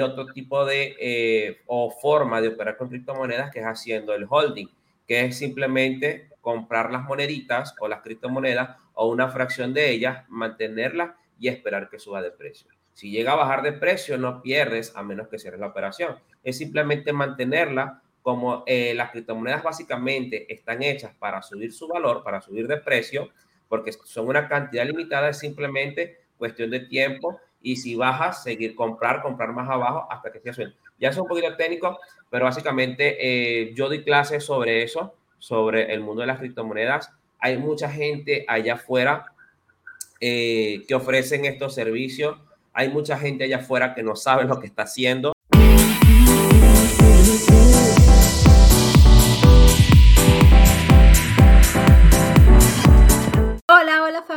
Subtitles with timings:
[0.00, 4.68] otro tipo de eh, o forma de operar con criptomonedas que es haciendo el holding,
[5.06, 11.12] que es simplemente comprar las moneditas o las criptomonedas o una fracción de ellas, mantenerlas
[11.38, 12.70] y esperar que suba de precio.
[12.92, 16.16] Si llega a bajar de precio, no pierdes a menos que cierres la operación.
[16.44, 22.40] Es simplemente mantenerla como eh, las criptomonedas básicamente están hechas para subir su valor, para
[22.40, 23.30] subir de precio,
[23.68, 29.22] porque son una cantidad limitada, es simplemente cuestión de tiempo y si bajas, seguir comprar,
[29.22, 30.74] comprar más abajo hasta que se suene.
[31.00, 31.98] Ya es un poquito técnico,
[32.30, 37.10] pero básicamente eh, yo doy clases sobre eso, sobre el mundo de las criptomonedas.
[37.40, 39.32] Hay mucha gente allá afuera
[40.20, 42.36] eh, que ofrecen estos servicios.
[42.74, 45.33] Hay mucha gente allá afuera que no sabe lo que está haciendo.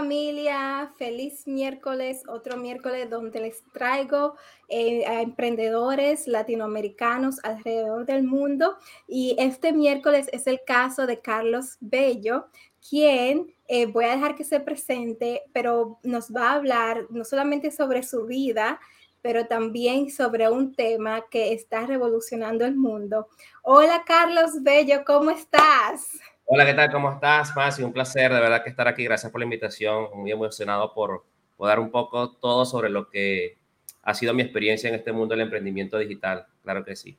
[0.08, 4.36] Familia, feliz miércoles, otro miércoles donde les traigo
[4.70, 8.78] eh, a emprendedores latinoamericanos alrededor del mundo.
[9.06, 12.48] Y este miércoles es el caso de Carlos Bello,
[12.90, 17.70] quien eh, voy a dejar que se presente, pero nos va a hablar no solamente
[17.70, 18.80] sobre su vida,
[19.22, 23.28] pero también sobre un tema que está revolucionando el mundo.
[23.62, 26.12] Hola Carlos Bello, ¿cómo estás?
[26.50, 26.90] Hola, ¿qué tal?
[26.90, 27.84] ¿Cómo estás, Masi?
[27.84, 29.04] Un placer, de verdad, que estar aquí.
[29.04, 30.08] Gracias por la invitación.
[30.16, 31.26] Muy emocionado por,
[31.60, 33.58] dar un poco todo sobre lo que
[34.02, 36.46] ha sido mi experiencia en este mundo del emprendimiento digital.
[36.64, 37.18] Claro que sí.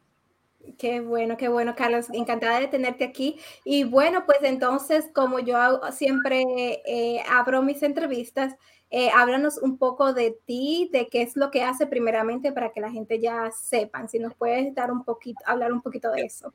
[0.78, 2.06] Qué bueno, qué bueno, Carlos.
[2.10, 3.38] Encantada de tenerte aquí.
[3.66, 5.58] Y bueno, pues entonces, como yo
[5.92, 6.42] siempre
[6.86, 8.56] eh, abro mis entrevistas,
[8.88, 12.80] eh, háblanos un poco de ti, de qué es lo que hace primeramente para que
[12.80, 14.08] la gente ya sepan.
[14.08, 16.54] Si nos puedes dar un poquito, hablar un poquito de eso.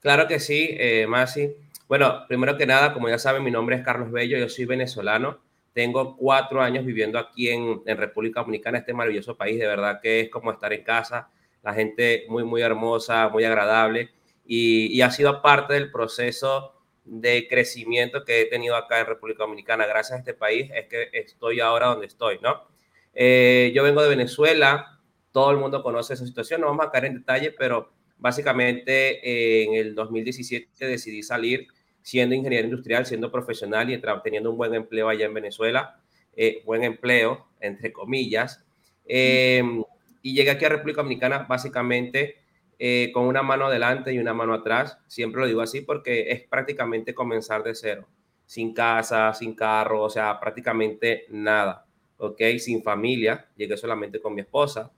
[0.00, 1.54] Claro que sí, eh, Masi.
[1.90, 5.40] Bueno, primero que nada, como ya saben, mi nombre es Carlos Bello, yo soy venezolano,
[5.72, 10.30] tengo cuatro años viviendo aquí en, República Dominicana, este maravilloso país, de verdad que es
[10.30, 11.30] como estar en casa,
[11.64, 14.10] la gente muy, muy hermosa, muy agradable
[14.46, 16.74] y, ha sido parte del proceso
[17.04, 19.84] de crecimiento que he tenido acá en República Dominicana.
[19.84, 22.68] Gracias a este país es que estoy ahora donde estoy, ¿no?
[23.14, 25.00] Eh, yo vengo de Venezuela,
[25.32, 29.64] todo el mundo conoce esa situación, no vamos a caer en detalle, pero básicamente eh,
[29.64, 31.66] en el 2017 decidí salir
[32.02, 36.00] siendo ingeniero industrial, siendo profesional y teniendo un buen empleo allá en Venezuela,
[36.36, 38.64] eh, buen empleo, entre comillas.
[39.04, 39.82] Em,
[40.22, 42.36] y llegué aquí a República Dominicana básicamente
[42.78, 44.98] eh, con una mano adelante y una mano atrás.
[45.06, 48.06] Siempre lo digo así porque es prácticamente comenzar de cero,
[48.46, 51.86] sin casa, sin carro, o sea, prácticamente nada,
[52.16, 52.40] ¿ok?
[52.58, 54.90] Sin familia, llegué solamente con mi esposa.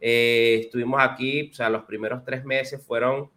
[0.00, 3.30] Eh, estuvimos aquí, o sea, los primeros tres meses fueron,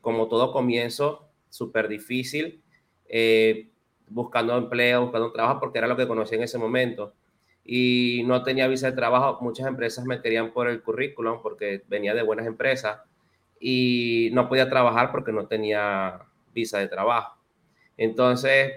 [0.00, 2.62] como todo comienzo, súper difícil,
[3.06, 3.68] eh,
[4.08, 7.12] buscando empleo, buscando trabajo, porque era lo que conocía en ese momento.
[7.64, 9.38] Y no tenía visa de trabajo.
[9.42, 13.00] Muchas empresas me querían por el currículum, porque venía de buenas empresas,
[13.60, 16.20] y no podía trabajar porque no tenía
[16.54, 17.38] visa de trabajo.
[17.98, 18.72] Entonces,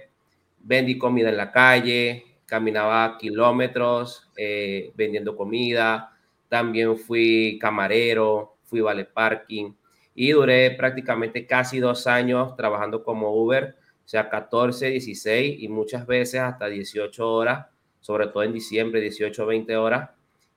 [0.60, 6.14] vendí comida en la calle, caminaba kilómetros eh, vendiendo comida,
[6.50, 9.74] también fui camarero, fui vale parking,
[10.16, 13.76] y duré prácticamente casi dos años trabajando como Uber,
[14.06, 17.68] o sea, 14, 16 y muchas veces hasta 18 horas,
[18.00, 20.10] sobre todo en diciembre, 18, 20 horas,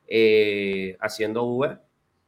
[0.07, 1.79] eh, haciendo Uber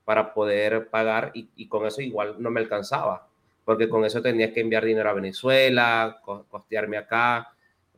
[0.04, 3.28] para poder pagar y, con eso igual no me alcanzaba,
[3.64, 7.52] porque con eso tenía que enviar dinero a Venezuela, costearme acá.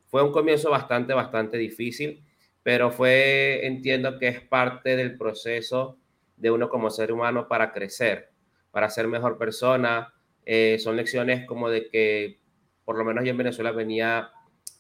[0.09, 2.25] Fue un comienzo bastante, bastante difícil,
[2.65, 5.99] pero fue, entiendo que es parte del proceso
[6.37, 8.30] de uno como ser humano para crecer
[8.71, 10.13] para ser mejor persona.
[10.45, 12.41] Eh, son lecciones como de que,
[12.85, 14.31] por lo menos yo en Venezuela venía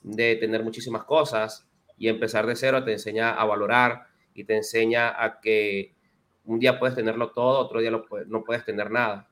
[0.02, 5.22] de tener muchísimas cosas y empezar de cero te enseña a valorar y te enseña
[5.22, 5.94] a que
[6.44, 9.28] un día puedes tenerlo todo, otro día no puedes tener nada.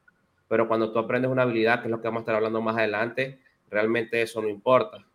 [0.48, 2.76] Pero cuando tú aprendes una habilidad, que es lo que vamos a estar hablando más
[2.76, 3.40] adelante,
[3.70, 5.06] realmente eso no importa.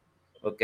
[0.41, 0.61] ¿Ok?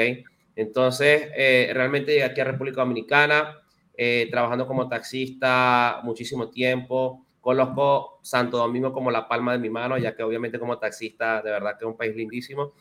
[0.56, 3.62] Entonces, eh, realmente llegué aquí a República Dominicana,
[3.96, 9.98] eh, trabajando como taxista muchísimo tiempo, Conozco Santo Domingo como la palma de mi mano,
[9.98, 12.74] ya que obviamente como taxista, de verdad que es un país lindísimo.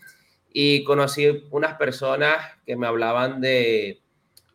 [0.53, 4.01] Y conocí unas personas que me hablaban de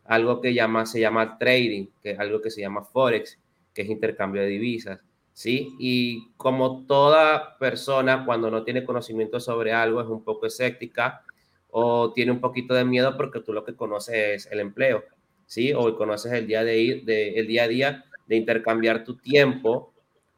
[0.04, 3.38] algo que llama, se llama trading, que es algo que se llama forex,
[3.72, 5.00] que es intercambio de divisas.
[5.34, 5.74] ¿sí?
[5.78, 11.22] Y como toda persona, cuando no tiene conocimiento sobre algo, es un poco escéptica
[11.70, 15.04] o tiene un poquito de miedo porque tú lo que conoces es el empleo,
[15.46, 15.72] ¿sí?
[15.74, 19.92] O conoces el día, de, de, el día a día de intercambiar tu tiempo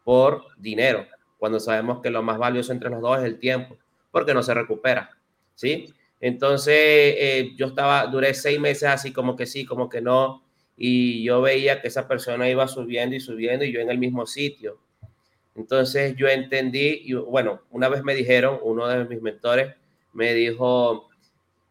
[0.06, 1.04] por dinero,
[1.36, 3.76] cuando sabemos que lo más valioso entre los dos es el tiempo,
[4.12, 5.10] porque no se recupera,
[5.56, 5.92] ¿sí?
[6.20, 10.44] Entonces, eh, yo estaba, duré seis meses así como que sí, como que no,
[10.76, 14.26] y yo veía que esa persona iba subiendo y subiendo y yo en el mismo
[14.26, 14.78] sitio.
[15.56, 19.74] Entonces yo entendí y bueno, una vez me dijeron, uno de mis mentores
[20.12, 21.08] me dijo,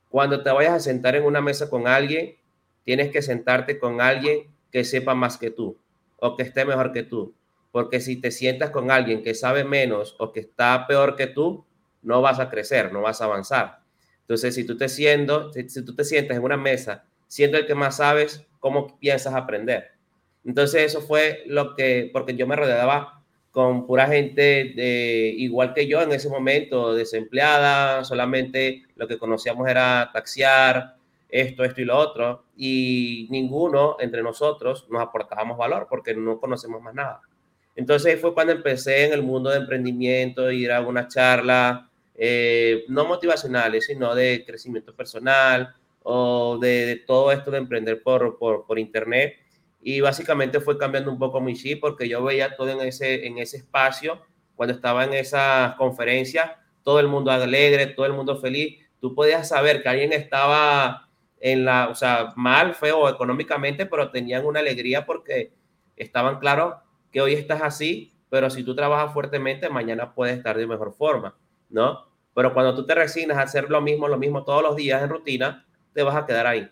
[0.09, 2.35] cuando te vayas a sentar en una mesa con alguien,
[2.83, 5.77] tienes que sentarte con alguien que sepa más que tú
[6.17, 7.33] o que esté mejor que tú.
[7.75, 11.65] Porque si te sientas con alguien que sabe menos o que está peor que tú,
[12.03, 13.79] no vas a crecer, no vas a avanzar.
[14.21, 17.75] Entonces, si tú te, siendo, si, tú te sientas en una mesa siendo el que
[17.75, 19.91] más sabes, ¿cómo piensas aprender?
[20.45, 25.85] Entonces, eso fue lo que, porque yo me rodeaba con pura gente de, igual que
[25.85, 30.95] yo en ese momento, desempleada, solamente lo que conocíamos era taxiar,
[31.27, 36.81] esto, esto y lo otro, y ninguno entre nosotros nos aportábamos valor porque no conocemos
[36.81, 37.21] más nada.
[37.75, 43.05] Entonces fue cuando empecé en el mundo de emprendimiento, ir a una charla, eh, no
[43.05, 49.35] motivacionales, sino de crecimiento personal o de, todo esto de emprender por, por, por, internet.
[49.81, 53.37] Y básicamente fue cambiando un poco mi chip porque yo veía todo en ese, en
[53.37, 54.21] ese espacio,
[54.55, 56.51] cuando estaba en esas conferencias,
[56.83, 58.79] todo el mundo alegre, todo el mundo feliz.
[59.01, 61.09] Tú podías saber que alguien estaba
[61.41, 65.51] en la, o sea, mal, feo económicamente, pero tenían una alegría porque
[65.97, 66.75] estaban claros
[67.15, 71.33] que hoy estás así, pero si tú trabajas fuertemente, mañana puedes estar de mejor forma,
[71.69, 72.05] ¿no?
[72.33, 75.07] Pero cuando tú te resignas a hacer lo mismo, lo mismo todos los días en
[75.07, 76.69] rutina, te vas a quedar ahí.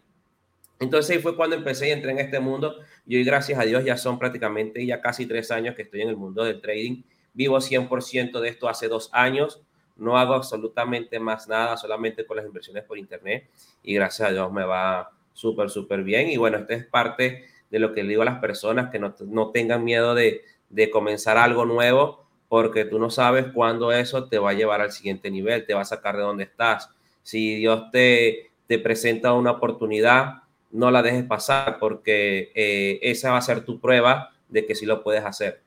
[0.81, 2.75] Entonces ahí fue cuando empecé y entré en este mundo.
[3.07, 6.10] Y hoy, gracias a Dios, ya son prácticamente ya casi tres años que estoy en
[6.10, 7.04] el mundo del trading.
[7.34, 9.62] Vivo 100% de esto hace dos años.
[9.95, 13.50] No hago absolutamente más nada, solamente con las inversiones por internet.
[13.81, 16.30] Y gracias a Dios me va súper, súper bien.
[16.30, 19.16] Y bueno, esta es parte de lo que le digo a las personas, que no,
[19.25, 24.38] no tengan miedo de, de comenzar algo nuevo, porque tú no sabes cuándo eso te
[24.38, 26.92] va a llevar al siguiente nivel, te va a sacar de donde estás.
[27.24, 33.38] Si Dios te, te presenta una oportunidad, no la dejes pasar, porque eh, esa va
[33.38, 35.62] a ser tu prueba de que sí lo puedes hacer.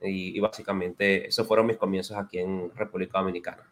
[0.00, 3.64] Y, y básicamente esos fueron mis comienzos aquí en República Dominicana.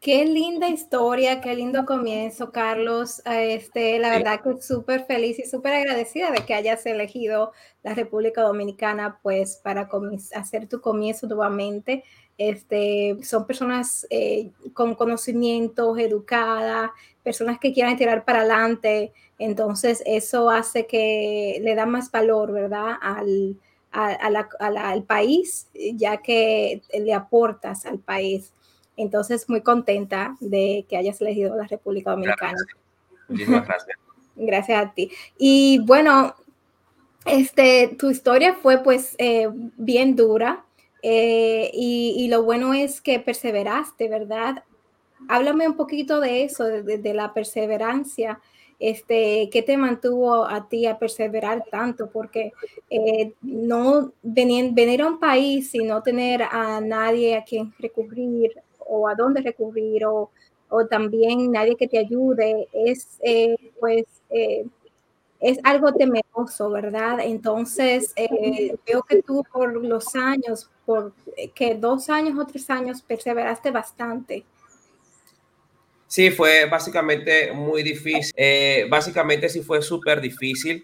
[0.00, 3.20] Qué linda historia, qué lindo comienzo, Carlos.
[3.26, 7.50] Este, la verdad que súper feliz y súper agradecida de que hayas elegido
[7.82, 9.88] la República Dominicana, pues, para
[10.36, 12.04] hacer tu comienzo nuevamente.
[12.38, 16.92] Este, son personas eh, con conocimientos, educadas,
[17.24, 19.12] personas que quieran tirar para adelante.
[19.40, 22.94] Entonces, eso hace que le da más valor, ¿verdad?
[23.02, 23.56] Al,
[23.90, 28.52] al país, ya que le aportas al país.
[28.98, 32.58] Entonces, muy contenta de que hayas elegido la República Dominicana.
[33.28, 33.98] Muchísimas gracias.
[34.36, 35.10] gracias a ti.
[35.38, 36.34] Y bueno,
[37.24, 40.64] este, tu historia fue pues eh, bien dura
[41.02, 44.64] eh, y, lo bueno es que perseveraste, ¿verdad?
[45.28, 48.40] Háblame un poquito de eso, de, la perseverancia.
[48.80, 52.10] Este, ¿Qué te mantuvo a ti a perseverar tanto?
[52.10, 52.52] Porque
[52.90, 58.52] eh, no venir, venir a un país y no tener a nadie a quien recurrir,
[58.88, 60.30] o a dónde recurrir o,
[60.70, 64.66] o también nadie que te ayude, es eh, pues eh,
[65.40, 67.20] es algo temeroso, ¿verdad?
[67.20, 71.12] Entonces, eh, veo que tú por los años, por
[71.54, 74.44] que dos años o tres años, perseveraste bastante.
[76.08, 78.34] Sí, fue básicamente muy difícil.
[78.90, 80.82] básicamente sí fue súper difícil.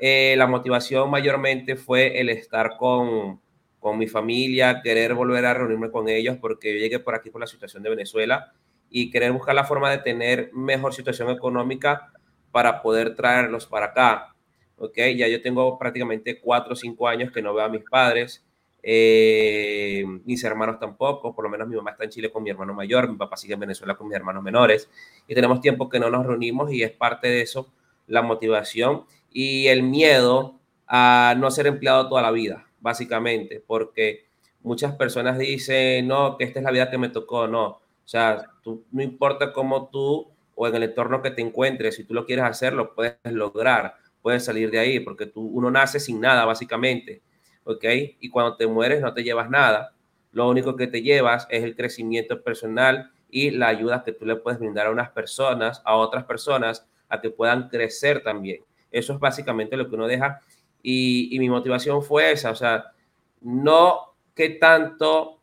[0.00, 3.38] la motivación mayormente fue el estar con,
[3.80, 7.40] con mi familia, querer volver a reunirme con ellos porque yo llegué por aquí por
[7.40, 8.52] la situación de Venezuela
[8.90, 12.12] y querer buscar la forma de tener mejor situación económica
[12.52, 14.34] para poder traerlos para acá.
[14.76, 14.96] ¿ok?
[15.16, 18.44] Ya yo tengo prácticamente cuatro o cinco años que no veo a mis padres,
[18.82, 22.74] eh, mis hermanos tampoco, por lo menos mi mamá está en Chile con mi hermano
[22.74, 24.90] mayor, mi papá sigue en Venezuela con mis hermanos menores
[25.26, 27.72] y tenemos tiempo que no nos reunimos y es parte de eso
[28.06, 34.26] la motivación y el miedo a no ser empleado toda la vida básicamente, porque
[34.62, 37.66] muchas personas dicen, no, que esta es la vida que me tocó, no.
[37.66, 42.04] O sea, tú, no importa cómo tú o en el entorno que te encuentres, si
[42.04, 46.00] tú lo quieres hacer, lo puedes lograr, puedes salir de ahí, porque tú, uno nace
[46.00, 47.22] sin nada, básicamente,
[47.64, 47.84] ¿ok?
[48.20, 49.94] Y cuando te mueres no te llevas nada,
[50.32, 54.36] lo único que te llevas es el crecimiento personal y la ayuda que tú le
[54.36, 58.62] puedes brindar a unas personas, a otras personas, a que puedan crecer también.
[58.90, 60.40] Eso es básicamente lo que uno deja
[60.82, 62.92] y, mi motivación fue esa, o sea,
[63.40, 65.40] no qué tanto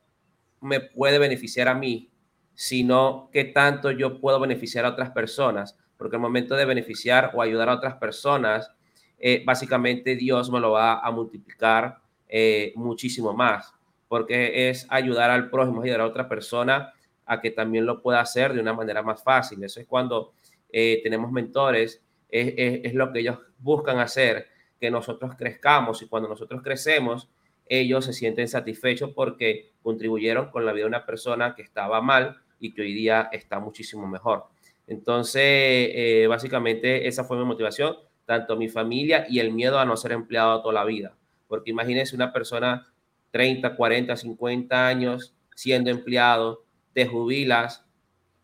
[0.61, 2.09] me puede beneficiar a mí,
[2.53, 7.41] sino qué tanto yo puedo beneficiar a otras personas, porque el momento de beneficiar o
[7.41, 8.71] ayudar a otras personas,
[9.19, 13.73] eh, básicamente Dios me lo va a multiplicar eh, muchísimo más,
[14.07, 16.93] porque es ayudar al prójimo, ayudar a otra persona
[17.25, 19.63] a que también lo pueda hacer de una manera más fácil.
[19.63, 20.33] Eso es cuando
[20.71, 24.47] eh, tenemos mentores, es, es, lo que ellos buscan hacer,
[24.79, 27.29] que nosotros crezcamos y cuando nosotros crecemos,
[27.69, 32.37] ellos se sienten satisfechos porque contribuyeron con la vida de una persona que estaba mal
[32.59, 34.45] y que hoy día está muchísimo mejor.
[34.87, 39.97] Entonces, eh, básicamente esa fue mi motivación, tanto mi familia y el miedo a no
[39.97, 41.15] ser empleado toda la vida.
[41.47, 42.87] Porque imagínense una persona
[43.31, 47.85] 30, 40, 50 años siendo empleado, te jubilas,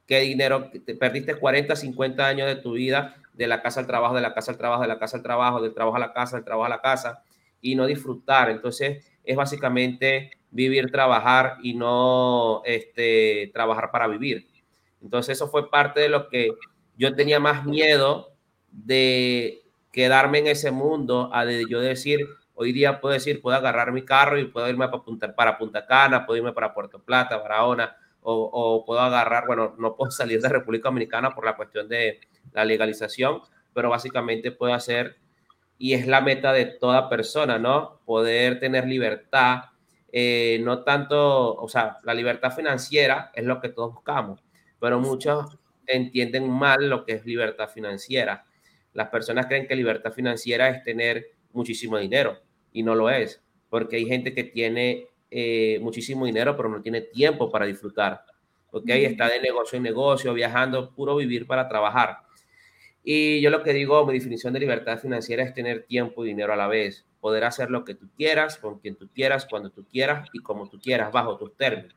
[0.06, 4.16] qué dinero, te perdiste 40, 50 años de tu vida de la casa al trabajo,
[4.16, 6.38] de la casa al trabajo, de la casa al trabajo, del trabajo a la casa,
[6.38, 7.24] del trabajo a la casa
[7.62, 8.50] y no disfrutar.
[8.50, 14.48] Entonces, es básicamente vivir, trabajar y no este, trabajar para vivir.
[15.02, 16.50] Entonces eso fue parte de lo que
[16.96, 18.32] yo tenía más miedo
[18.72, 19.62] de
[19.92, 22.26] quedarme en ese mundo, a de yo decir,
[22.56, 25.86] hoy día puedo decir, puedo agarrar mi carro y puedo irme para Punta, para Punta
[25.86, 30.42] Cana, puedo irme para Puerto Plata, Barahona, o, o puedo agarrar, bueno, no puedo salir
[30.42, 32.20] de República Dominicana por la cuestión de
[32.54, 33.42] la legalización,
[33.74, 35.18] pero básicamente puedo hacer
[35.78, 38.00] y es la meta de toda persona, ¿no?
[38.06, 39.66] Poder tener libertad,
[40.12, 44.44] eh, no tanto, o sea, la libertad financiera es lo que todos buscamos,
[44.80, 48.46] pero muchos entienden mal lo que es libertad financiera.
[48.94, 52.40] Las personas creen que libertad financiera es tener muchísimo dinero
[52.72, 57.02] y no lo es, porque hay gente que tiene eh, muchísimo dinero, pero no tiene
[57.02, 58.24] tiempo para disfrutar.
[58.70, 58.88] ¿ok?
[58.88, 62.18] Está de negocio en negocio, viajando, puro vivir para trabajar.
[63.04, 66.54] Y yo lo que digo, mi definición de libertad financiera es tener tiempo y dinero
[66.54, 69.86] a la vez, poder hacer lo que tú quieras, con quien tú quieras, cuando tú
[69.92, 71.96] quieras y como tú quieras, bajo tus términos.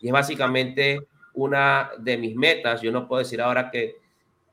[0.00, 1.00] Y es básicamente
[1.34, 2.80] una de mis metas.
[2.80, 3.96] Yo no puedo decir ahora que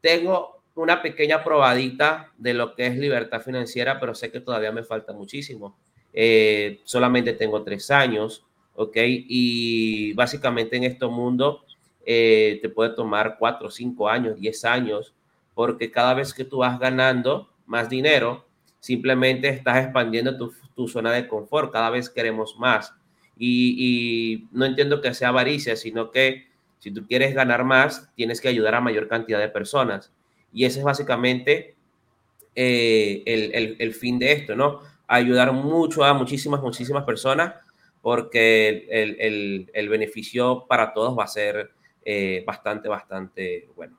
[0.02, 4.84] tengo una pequeña probadita de lo que es libertad financiera, pero sé que todavía me
[4.84, 5.78] falta muchísimo.
[6.16, 8.44] Eh, solamente tengo tres años,
[8.74, 8.98] ¿ok?
[8.98, 11.66] Y básicamente en este mundo
[12.06, 15.14] eh, te puede tomar cuatro, cinco años, diez años
[15.56, 18.46] porque cada vez que tú vas ganando más dinero,
[18.80, 22.94] simplemente estás expandiendo tu, zona de confort, cada vez queremos más.
[23.38, 26.48] Y, no entiendo que sea avaricia, sino que
[26.80, 30.12] si tú quieres ganar más, tienes que ayudar a mayor cantidad de personas.
[30.54, 31.76] Y ese es básicamente
[32.54, 34.82] eh, el, fin de esto, ¿no?
[35.08, 37.54] Ayudar mucho a muchísimas, muchísimas personas,
[38.02, 41.72] porque el, beneficio para todos va a ser
[42.04, 43.98] eh, bastante, bastante bueno.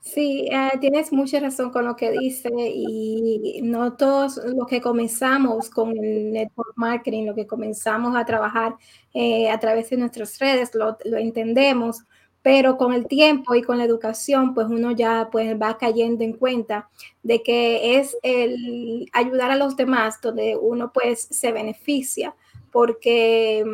[0.00, 5.68] Sí, eh, tienes mucha razón con lo que dice y no todos los que comenzamos
[5.70, 8.74] con el network marketing, lo que comenzamos a trabajar
[9.12, 12.04] eh, a través de nuestras redes, lo, entendemos,
[12.42, 16.32] pero con el tiempo y con la educación, pues uno ya pues va cayendo en
[16.32, 16.88] cuenta
[17.22, 22.34] de que es el ayudar a los demás donde uno pues se beneficia,
[22.72, 23.64] porque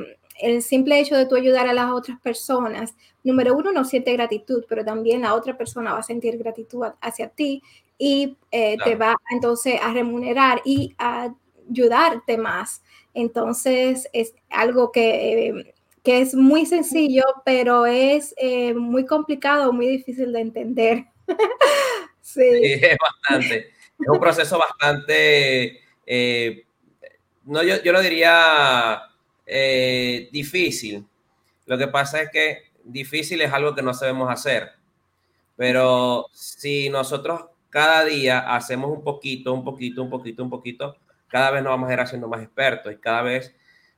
[0.41, 4.65] el simple hecho de tú ayudar a las otras personas, número uno, no siente gratitud,
[4.69, 7.63] pero también la otra persona va a sentir gratitud hacia ti
[7.99, 11.33] y eh, te va entonces a remunerar y a
[11.71, 12.83] ayudarte más.
[13.15, 15.75] Entonces es algo que,
[16.07, 21.05] que es muy sencillo, pero es eh, muy complicado, muy difícil de entender.
[22.21, 22.45] sí.
[22.63, 23.73] es bastante.
[23.99, 26.65] Es un proceso bastante, eh,
[27.45, 29.03] no, yo, yo lo diría
[29.45, 31.05] eh, difícil.
[31.65, 34.75] Lo que pasa es que difícil es algo que no sabemos hacer.
[35.57, 40.97] Pero si nosotros cada día hacemos un poquito, un poquito, un poquito, un poquito,
[41.27, 43.57] cada vez nos vamos a ir haciendo más expertos y cada vez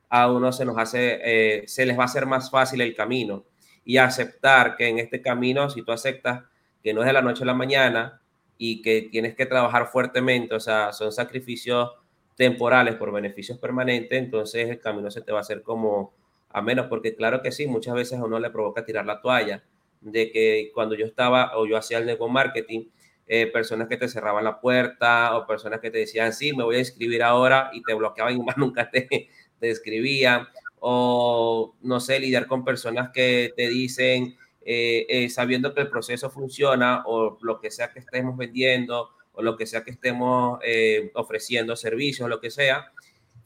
[0.09, 3.45] a uno se nos hace, eh, se les va a hacer más fácil el camino.
[3.85, 6.45] Y aceptar que en este camino, si tú aceptas
[6.83, 8.21] que no es de la noche a la mañana
[8.59, 11.91] y que tienes que trabajar fuertemente, o sea, son sacrificios
[12.37, 16.15] temporales por beneficios permanentes, entonces el camino se te va a hacer como
[16.51, 19.65] a menos, porque claro que sí, muchas veces a uno le provoca tirar la toalla,
[20.01, 22.87] de que cuando yo estaba o yo hacía el network marketing,
[23.27, 26.77] eh, personas que te cerraban la puerta o personas que te decían, sí, me voy
[26.77, 30.49] a inscribir ahora y te bloqueaban y más nunca te, te escribían,
[30.81, 34.37] o no sé, lidiar con personas que te dicen,
[34.71, 39.41] eh, eh, sabiendo que el proceso funciona o lo que sea que estemos vendiendo o
[39.41, 42.93] lo que sea que estemos eh, ofreciendo, servicios, lo que sea,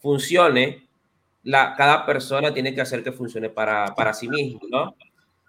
[0.00, 0.88] funcione,
[1.44, 4.96] la, cada persona tiene que hacer que funcione para, para sí mismo, ¿no?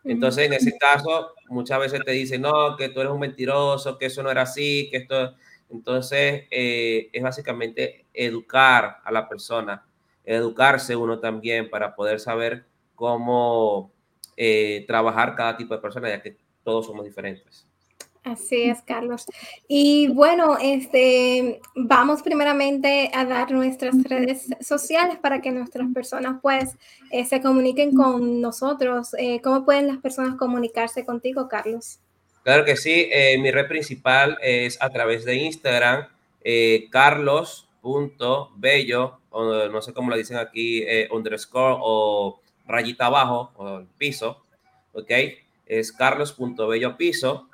[0.03, 4.07] Entonces, en ese caso, muchas veces te dicen, no, que tú eres un mentiroso, que
[4.07, 5.35] eso no era así, que esto...
[5.71, 9.83] Entonces, es básicamente educar a la persona,
[10.25, 12.65] educarse uno también para poder saber
[12.95, 13.91] cómo
[14.37, 17.65] eh, trabajar cada tipo de persona, ya que todos somos diferentes.
[18.23, 19.25] Así es, Carlos.
[19.67, 26.77] Y bueno, este, vamos primeramente a dar nuestras redes sociales para que nuestras personas pues
[27.11, 29.13] eh, se comuniquen con nosotros.
[29.17, 31.99] Eh, ¿Cómo pueden las personas comunicarse contigo, Carlos?
[32.43, 33.09] Claro que sí.
[33.11, 36.07] Eh, mi red principal es a través de Instagram.
[36.91, 37.59] carlos.bello,
[39.33, 44.43] no sé cómo lo dicen aquí, eh, underscore o rayita abajo, o el piso,
[44.93, 45.11] ¿ok?
[45.65, 47.49] Es carlos.bello piso,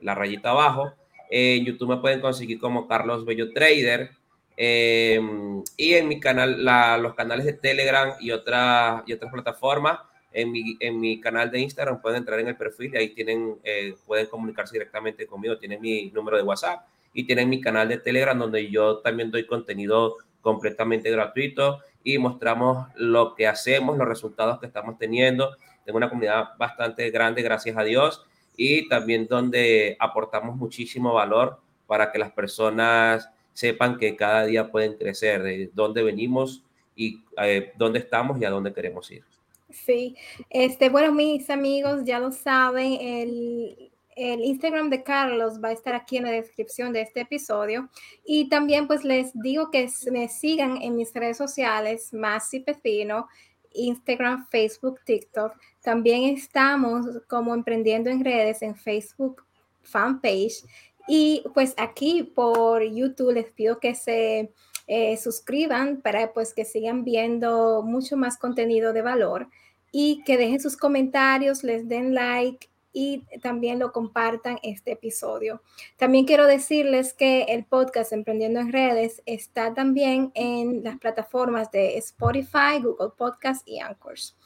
[0.00, 0.92] la rayita abajo.
[1.30, 4.10] en YouTube me pueden conseguir como Carlos Bello Trader.
[4.56, 6.62] Em, y en mi canal,
[7.02, 9.98] los canales de Telegram y, otra, y otras plataformas,
[10.32, 13.56] en mi, en mi canal de Instagram pueden entrar en el perfil y ahí tienen,
[13.64, 17.98] eh, pueden comunicarse directamente conmigo, tienen mi número de WhatsApp y tienen mi canal de
[17.98, 24.60] Telegram donde yo también doy contenido completamente gratuito y mostramos lo que hacemos, los resultados
[24.60, 25.56] que estamos teniendo.
[25.84, 28.24] Tengo una comunidad bastante grande, gracias a Dios,
[28.56, 34.94] y también donde aportamos muchísimo valor para que las personas sepan que cada día pueden
[34.94, 36.62] crecer, de dónde venimos
[36.94, 39.24] y eh, dónde estamos y a dónde queremos ir.
[39.70, 40.14] Sí,
[40.50, 45.94] este, bueno, mis amigos ya lo saben, el, el Instagram de Carlos va a estar
[45.94, 47.88] aquí en la descripción de este episodio.
[48.24, 53.28] Y también pues les digo que me sigan en mis redes sociales, Masi Pecino,
[53.72, 55.52] Instagram, Facebook, TikTok.
[55.82, 59.44] También estamos como emprendiendo en redes en Facebook
[59.82, 60.64] fanpage.
[61.06, 64.52] Y pues aquí por YouTube les pido que se
[64.86, 69.48] eh, suscriban para pues que sigan viendo mucho más contenido de valor
[69.92, 75.60] y que dejen sus comentarios, les den like y también lo compartan este episodio.
[75.98, 81.98] También quiero decirles que el podcast Emprendiendo en Redes está también en las plataformas de
[81.98, 84.36] Spotify, Google Podcast y Anchors.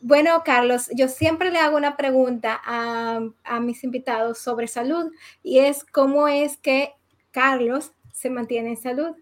[0.00, 3.20] Bueno, Carlos, yo siempre le hago una pregunta a,
[3.60, 6.94] mis invitados sobre salud y es cómo es que
[7.32, 9.16] Carlos se mantiene en salud.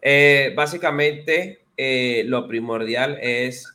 [0.00, 3.66] Eh, básicamente, eh, lo primordial es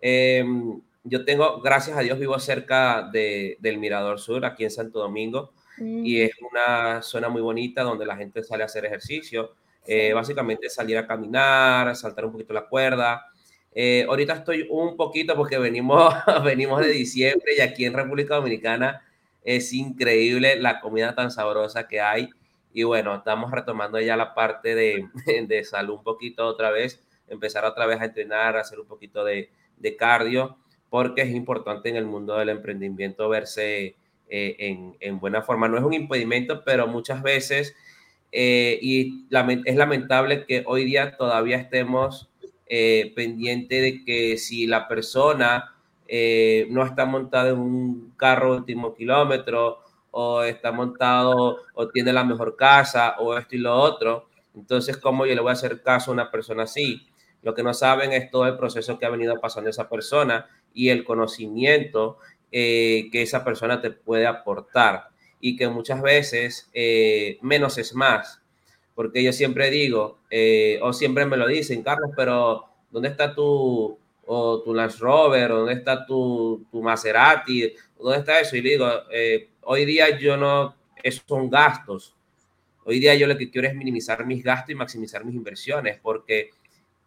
[0.00, 4.98] em, yo tengo, gracias a Dios, vivo cerca de, del Mirador Sur, aquí en Santo
[4.98, 5.82] Domingo, y
[6.16, 6.24] mm.
[6.24, 9.52] es una zona muy bonita donde la gente sale a hacer ejercicio.
[9.86, 13.26] Eh, básicamente salir a caminar, saltar un poquito la cuerda.
[13.72, 16.12] Eh, ahorita estoy un poquito porque venimos,
[16.44, 19.02] venimos de diciembre y aquí en República Dominicana
[19.44, 22.30] es increíble la comida tan sabrosa que hay.
[22.72, 25.08] Y bueno, estamos retomando ya la parte de,
[25.46, 29.24] de salud un poquito otra vez, empezar otra vez a entrenar, a hacer un poquito
[29.24, 30.56] de, de cardio
[30.96, 33.96] porque es importante en el mundo del emprendimiento verse
[34.30, 35.68] eh, en, buena forma.
[35.68, 37.76] No es un impedimento, pero muchas veces,
[38.32, 39.26] eh, y
[39.66, 42.30] es lamentable que hoy día todavía estemos
[42.66, 45.74] eh, pendientes de que si la persona
[46.70, 49.80] no está montada en un carro último kilómetro,
[50.12, 55.26] o está montado, o tiene la mejor casa, o esto y lo otro, entonces, ¿cómo
[55.26, 57.06] yo le voy a hacer caso a una persona así?
[57.42, 60.90] Lo que no saben es todo el proceso que ha venido pasando esa persona y
[60.90, 62.18] el conocimiento
[62.52, 65.08] eh, que esa persona te puede aportar
[65.40, 68.40] y que muchas veces eh, menos es más.
[68.94, 73.98] Porque yo siempre digo, eh, o siempre me lo dicen, Carlos, pero ¿dónde está tu,
[74.26, 75.48] o tu Land Rover?
[75.48, 77.72] ¿Dónde está tu, tu Maserati?
[77.98, 78.54] ¿Dónde está eso?
[78.56, 78.88] Y le digo,
[79.62, 82.14] hoy día yo no, esos son gastos.
[82.84, 86.50] Hoy día yo lo que quiero es minimizar mis gastos y maximizar mis inversiones, porque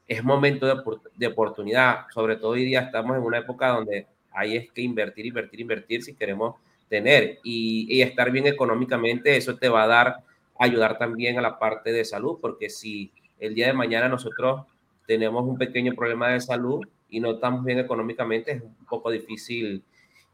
[0.09, 2.07] es momento de, oportunidad.
[2.11, 6.03] Sobre todo hoy día estamos en una época donde hay es que invertir, invertir, invertir
[6.03, 6.55] si queremos
[6.89, 9.37] tener y, estar bien económicamente.
[9.37, 10.15] Eso te va a dar,
[10.57, 14.65] ayudar también a la parte de salud, porque si el día de mañana nosotros
[15.05, 19.83] tenemos un pequeño problema de salud y no estamos bien económicamente, es un poco difícil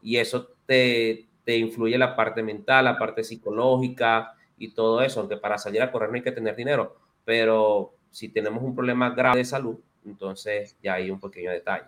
[0.02, 5.36] y eso te, te influye la parte mental, la parte psicológica y todo eso, aunque
[5.36, 9.40] para salir a correr no hay que tener dinero, pero si tenemos un problema grave
[9.40, 9.76] de salud,
[10.06, 11.84] entonces ya hay un pequeño detalle.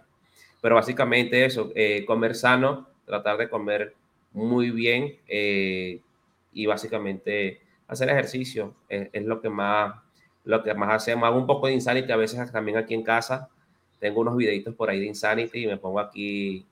[0.60, 3.94] Pero básicamente eso, eh, comer sano, tratar de comer
[4.32, 6.02] muy bien eh,
[6.52, 10.02] y básicamente hacer ejercicio es, lo que más
[10.44, 11.26] lo que más hacemos.
[11.26, 13.48] Hago un poco de Insanity a veces también aquí en casa.
[13.98, 16.66] Tengo unos videitos por ahí de Insanity y me pongo aquí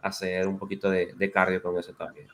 [0.00, 2.28] a hacer un poquito de, de cardio con eso también.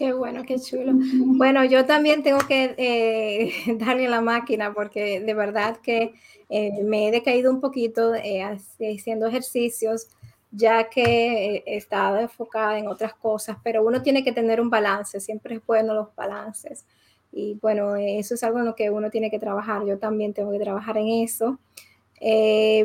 [0.00, 0.92] Qué bueno, qué chulo.
[1.36, 6.14] Bueno, yo también tengo que eh, darle la máquina porque de verdad que
[6.48, 10.08] eh, me he decaído un poquito eh, haciendo ejercicios,
[10.52, 15.20] ya que he estado enfocada en otras cosas, pero uno tiene que tener un balance,
[15.20, 16.86] siempre es bueno los balances.
[17.30, 19.84] Y bueno, eso es algo en lo que uno tiene que trabajar.
[19.84, 21.58] Yo también tengo que trabajar en eso.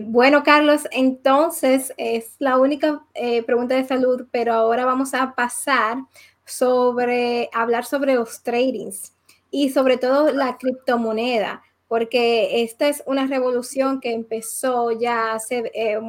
[0.02, 3.06] bueno, Carlos, entonces es la única
[3.46, 6.00] pregunta de salud, pero ahora vamos a pasar
[6.46, 9.14] sobre hablar sobre los tradings
[9.52, 16.00] y sobre todo la criptomoneda, porque esta es una revolución que empezó ya hace eh,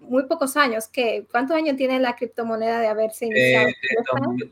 [0.00, 0.88] muy pocos años.
[0.88, 1.26] ¿qué?
[1.30, 3.68] ¿Cuántos años tiene la criptomoneda de haberse eh, iniciado?
[3.68, 4.50] Eh,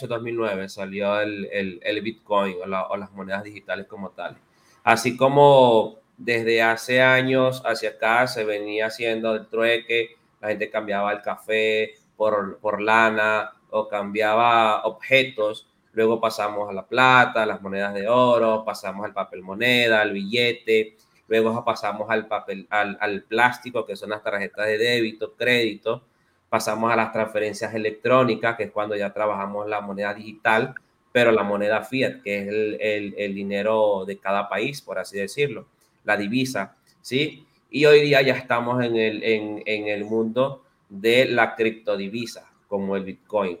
[0.00, 4.36] 2008-2009 salió el, el, el Bitcoin o, o, las monedas digitales como tal.
[4.84, 11.12] Así como desde hace años hacia acá se venía haciendo el trueque, la gente cambiaba
[11.12, 15.68] el café por, por lana o cambiaba objetos.
[15.92, 20.96] Luego pasamos a la plata, las monedas de oro, pasamos al papel moneda, al billete,
[21.28, 26.02] luego pasamos al papel, al, al, plástico, que son las tarjetas de débito, crédito,
[26.48, 30.74] pasamos a las transferencias electrónicas, que es cuando ya trabajamos la moneda digital,
[31.10, 35.18] pero la moneda fiat, que es el, el, el dinero de cada país, por así
[35.18, 35.66] decirlo,
[36.04, 37.46] la divisa, ¿sí?
[37.70, 42.96] Y hoy día ya estamos en el, en, en el mundo de la criptodivisa, como
[42.96, 43.58] el Bitcoin,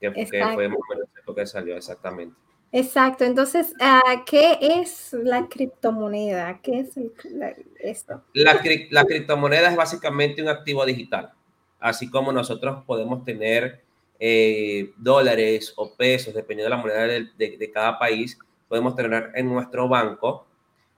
[0.00, 2.34] que, que fue lo que salió exactamente.
[2.72, 3.22] Exacto.
[3.22, 6.58] Entonces, uh, ¿qué es la criptomoneda?
[6.60, 8.24] ¿Qué es el, la, esto?
[8.32, 11.30] La, la, criptomoneda es básicamente un activo digital.
[11.78, 13.84] Así como nosotros podemos tener
[14.18, 19.30] eh, dólares o pesos, dependiendo de la moneda de, de, de, cada país, podemos tener
[19.36, 20.44] en nuestro banco.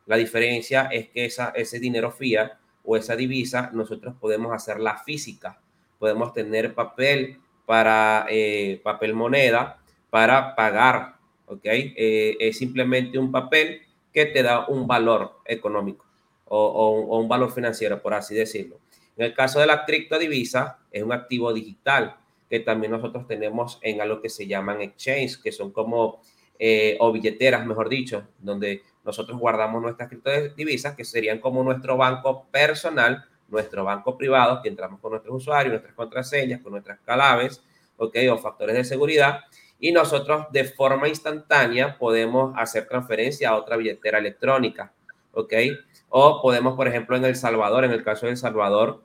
[0.06, 5.60] La diferencia es que esa, ese dinero fiat o esa divisa, nosotros podemos hacerla física.
[5.98, 9.78] Podemos tener papel para eh, papel moneda
[10.10, 11.64] para pagar ¿ok?
[11.64, 13.82] Eh, es simplemente un papel
[14.12, 16.04] que te da un valor económico
[16.46, 18.78] o, o, o, un valor financiero, por así decirlo.
[19.16, 22.16] En el caso de la criptodivisa, es un activo digital
[22.48, 26.20] que también nosotros tenemos en algo que se llaman exchange, que son como,
[26.58, 32.46] eh, o billeteras, mejor dicho, donde nosotros guardamos nuestras criptodivisas, que serían como nuestro banco
[32.50, 37.62] personal, nuestro banco privado, que entramos con nuestros usuarios, nuestras contraseñas, con nuestras claves,
[37.96, 38.16] ¿ok?
[38.32, 39.40] O factores de seguridad
[39.78, 44.92] y nosotros de forma instantánea podemos hacer transferencia a otra billetera electrónica,
[45.32, 45.52] ¿ok?
[46.08, 49.02] O podemos, por ejemplo, en El Salvador, en el caso de El Salvador,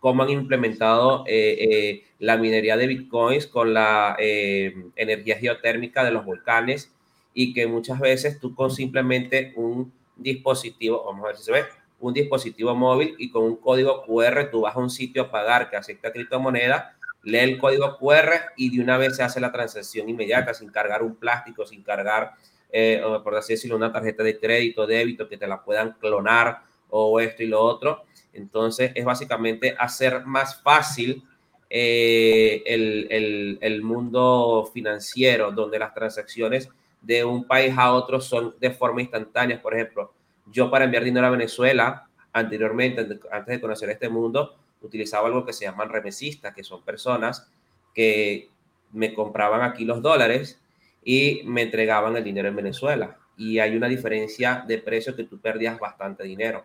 [0.00, 6.10] cómo han implementado eh, eh, la minería de bitcoins con la eh, energía geotérmica de
[6.10, 6.92] los volcanes
[7.34, 11.64] y que muchas veces tú con simplemente un dispositivo, vamos a ver si se ve,
[12.02, 15.70] un dispositivo móvil y con un código QR tú vas a un sitio a pagar
[15.70, 20.08] que acepta criptomoneda lee el código QR y de una vez se hace la transacción
[20.08, 22.32] inmediata sin cargar un plástico, sin cargar,
[22.70, 27.20] eh, por así decirlo, una tarjeta de crédito, débito, que te la puedan clonar o
[27.20, 28.04] esto y lo otro.
[28.32, 31.22] Entonces es básicamente hacer más fácil
[31.70, 36.68] eh, el, el, el mundo financiero, donde las transacciones
[37.00, 39.60] de un país a otro son de forma instantánea.
[39.60, 40.12] Por ejemplo,
[40.50, 45.52] yo para enviar dinero a Venezuela, anteriormente, antes de conocer este mundo, utilizaba algo que
[45.52, 47.48] se llaman remesistas, que son personas
[47.94, 48.50] que
[48.92, 50.60] me compraban aquí los dólares
[51.04, 53.16] y me entregaban el dinero en Venezuela.
[53.36, 56.64] Y hay una diferencia de precio que tú perdías bastante dinero.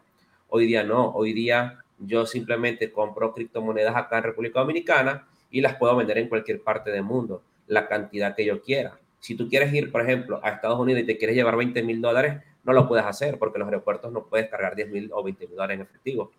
[0.50, 5.76] Hoy día no, hoy día yo simplemente compro criptomonedas acá en República Dominicana y las
[5.76, 9.00] puedo vender en cualquier parte del mundo, la cantidad que yo quiera.
[9.20, 12.02] Si tú quieres ir, por ejemplo, a Estados Unidos y te quieres llevar 20 mil
[12.02, 15.48] dólares, no lo puedes hacer porque los aeropuertos no puedes cargar 10 mil o 20
[15.48, 16.32] mil dólares en efectivo.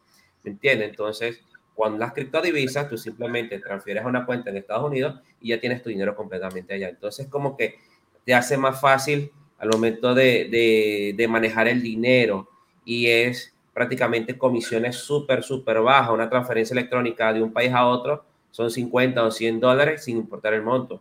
[0.44, 0.90] ¿Me entiendes?
[0.90, 1.40] Entonces,
[1.74, 5.82] cuando las criptodivisas, tú simplemente transfieres a una cuenta en Estados Unidos y ya tienes
[5.82, 6.90] tu dinero completamente allá.
[6.90, 7.78] Entonces, como que
[8.24, 12.48] te hace más fácil al momento de, de, de manejar el dinero
[12.84, 16.10] y es prácticamente comisiones súper, súper bajas.
[16.10, 20.52] Una transferencia electrónica de un país a otro son 50 o 100 dólares sin importar
[20.52, 21.00] el monto.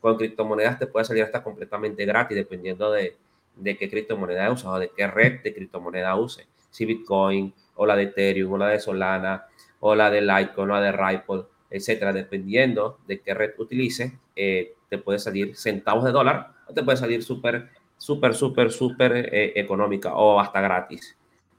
[0.00, 3.16] Con criptomonedas te puede salir hasta completamente gratis dependiendo de,
[3.56, 6.46] de qué criptomoneda usas o de qué red de criptomoneda use.
[6.70, 9.46] Si Bitcoin o la de Ethereum o la de Solana
[9.80, 14.74] o la de Litecoin o la de Ripple, etcétera, dependiendo de qué red utilices, eh,
[14.88, 19.52] te puede salir centavos de dólar o te puede salir súper, súper, súper, súper eh,
[19.56, 21.16] económica o hasta gratis.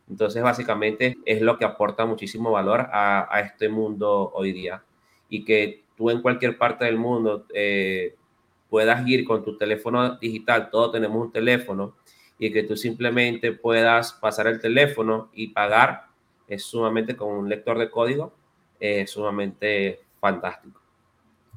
[0.10, 4.84] Entonces, básicamente es lo que aporta muchísimo valor a, a este mundo hoy día
[5.30, 8.16] y que tú en cualquier parte del mundo eh,
[8.76, 11.96] puedas ir con tu teléfono digital, todos tenemos un teléfono,
[12.38, 16.08] y que tú simplemente puedas pasar el teléfono y pagar
[16.46, 18.34] es sumamente con un lector de código,
[18.78, 20.82] es sumamente fantástico.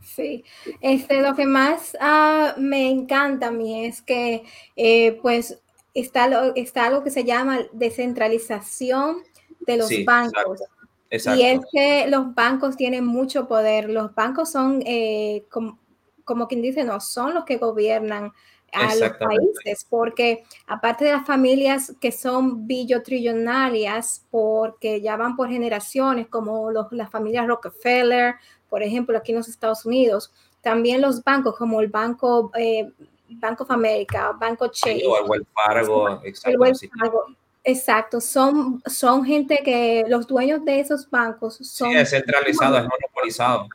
[0.00, 0.44] Sí,
[0.80, 4.44] este, lo que más uh, me encanta a mí es que
[4.76, 5.60] eh, pues
[5.94, 9.24] está, lo, está algo que se llama descentralización
[9.66, 10.60] de los sí, bancos.
[10.60, 11.40] Exacto, exacto.
[11.40, 13.90] Y es que los bancos tienen mucho poder.
[13.90, 15.80] Los bancos son, eh, como,
[16.28, 18.32] como quien dice, no son los que gobiernan
[18.70, 25.48] a los países, porque aparte de las familias que son billotrillonarias, porque ya van por
[25.48, 28.34] generaciones, como los, las familias Rockefeller,
[28.68, 32.92] por ejemplo, aquí en los Estados Unidos, también los bancos como el Banco, eh,
[33.30, 37.24] Bank of America, Banco Chase, o el Wells Fargo, el Wells Fargo
[37.64, 41.90] Exacto, son, son gente que los dueños de esos bancos son...
[41.90, 43.68] Sí, es centralizado, es monopolizado.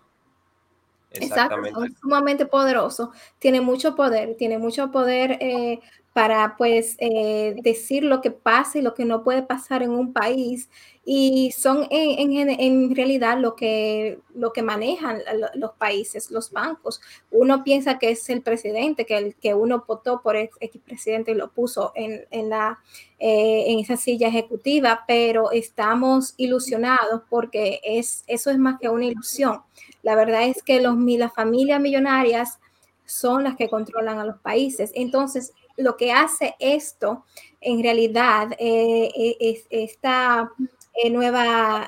[1.14, 1.70] Exactamente.
[1.70, 5.80] Exacto, son sumamente poderosos, tiene mucho poder, tiene mucho poder eh,
[6.14, 10.14] para pues eh, decir lo que pasa y lo que no puede pasar en un
[10.14, 10.70] país
[11.04, 15.20] y son en, en, realidad lo que, lo que manejan
[15.56, 17.02] los países, los bancos.
[17.32, 20.50] Uno piensa que es el presidente, que, el, que uno votó por el
[20.86, 22.80] presidente y lo puso en, en, la,
[23.20, 29.06] eh, en esa silla ejecutiva, pero estamos ilusionados porque es, eso es más que una
[29.06, 29.62] ilusión.
[30.04, 32.60] La verdad es que los, las familias millonarias
[33.06, 34.92] son las que controlan a los países.
[34.96, 37.26] Entonces, lo que hace esto,
[37.62, 40.52] en realidad, eh, eh, es esta
[40.94, 41.88] eh, nueva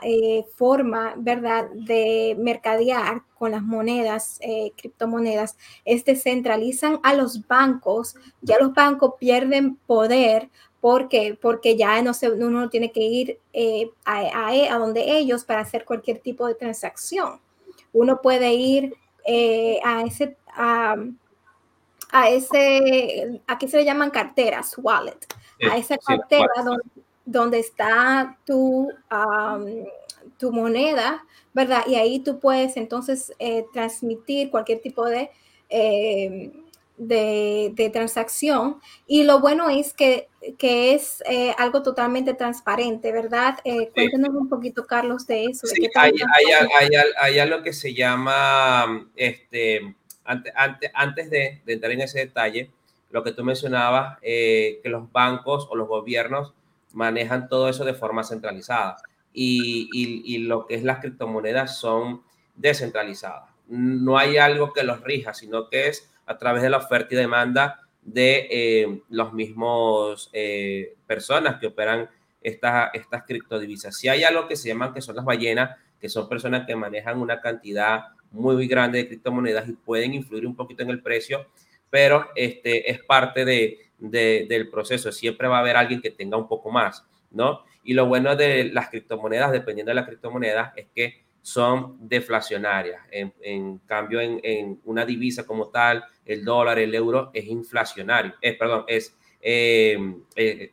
[0.55, 4.39] forma, ¿verdad?, de mercadear con las monedas,
[4.77, 8.15] criptomonedas, es descentralizan a los bancos.
[8.41, 13.39] Ya los bancos pierden poder porque, porque ya no se, uno tiene que ir
[14.05, 17.39] a, a, donde ellos para hacer cualquier tipo de transacción.
[17.93, 18.95] Uno puede ir
[19.83, 20.37] a ese...
[20.47, 20.95] A,
[22.15, 25.19] a ese, aquí se le llaman carteras, wallet,
[25.69, 26.47] a esa cartera
[27.25, 28.89] donde, está tu,
[30.37, 31.83] tu moneda, ¿verdad?
[31.87, 35.29] Y ahí tú puedes entonces eh, transmitir cualquier tipo de,
[35.69, 36.53] eh,
[36.97, 38.79] de, transacción.
[39.05, 43.59] Y lo bueno es que, que es eh, algo totalmente transparente, ¿verdad?
[43.93, 45.67] cuéntanos un poquito, Carlos, de eso.
[45.67, 46.13] Sí, hay,
[46.79, 50.53] hay, hay, algo que se llama este antes,
[50.93, 52.71] antes, de, entrar en ese detalle,
[53.11, 56.53] lo que tú mencionabas, eh, que los bancos o los gobiernos
[56.93, 58.97] manejan todo eso de forma centralizada
[59.33, 62.23] y, y, lo que es las criptomonedas son
[62.55, 63.49] descentralizadas.
[63.67, 67.17] No hay algo que los rija, sino que es a través de la oferta y
[67.17, 72.09] demanda de eh, los mismos eh, personas que operan
[72.41, 73.97] estas, estas criptodivisas.
[73.97, 77.19] Si hay algo que se llaman que son las ballenas, que son personas que manejan
[77.19, 78.05] una cantidad
[78.35, 81.47] muy grande de criptomonedas y pueden influir un poquito en el precio,
[81.89, 85.11] pero este es parte de, del proceso.
[85.11, 87.63] Siempre va a haber alguien que tenga un poco más, ¿no?
[87.83, 93.01] Y lo bueno de las criptomonedas, dependiendo de la criptomoneda, es que son deflacionarias.
[93.11, 98.33] En, cambio, en, una divisa como tal, el dólar, el euro, es inflacionario.
[98.41, 99.95] Es, perdón, es, eh,
[100.35, 100.71] eh,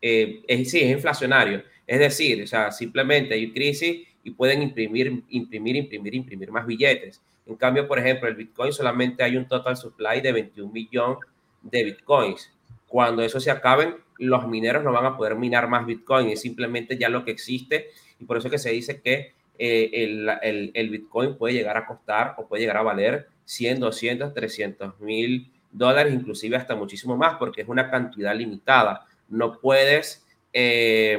[0.00, 1.62] eh, es, sí, es inflacionario.
[1.86, 7.20] Es decir, o sea, simplemente hay crisis y pueden imprimir, imprimir, imprimir, imprimir más billetes.
[7.46, 11.18] En cambio, por ejemplo, el Bitcoin solamente hay un total supply de 21 millones
[11.62, 12.52] de Bitcoins.
[12.86, 16.96] Cuando eso se acaben, los mineros no van a poder minar más Bitcoin, es simplemente
[16.96, 17.88] ya lo que existe
[18.20, 21.86] y por eso que se dice que eh, el, el, el, Bitcoin puede llegar a
[21.86, 27.36] costar o puede llegar a valer 100, 200, 300 mil dólares, inclusive hasta muchísimo más,
[27.38, 29.06] porque es una cantidad limitada.
[29.28, 30.24] No puedes...
[30.52, 31.18] Eh,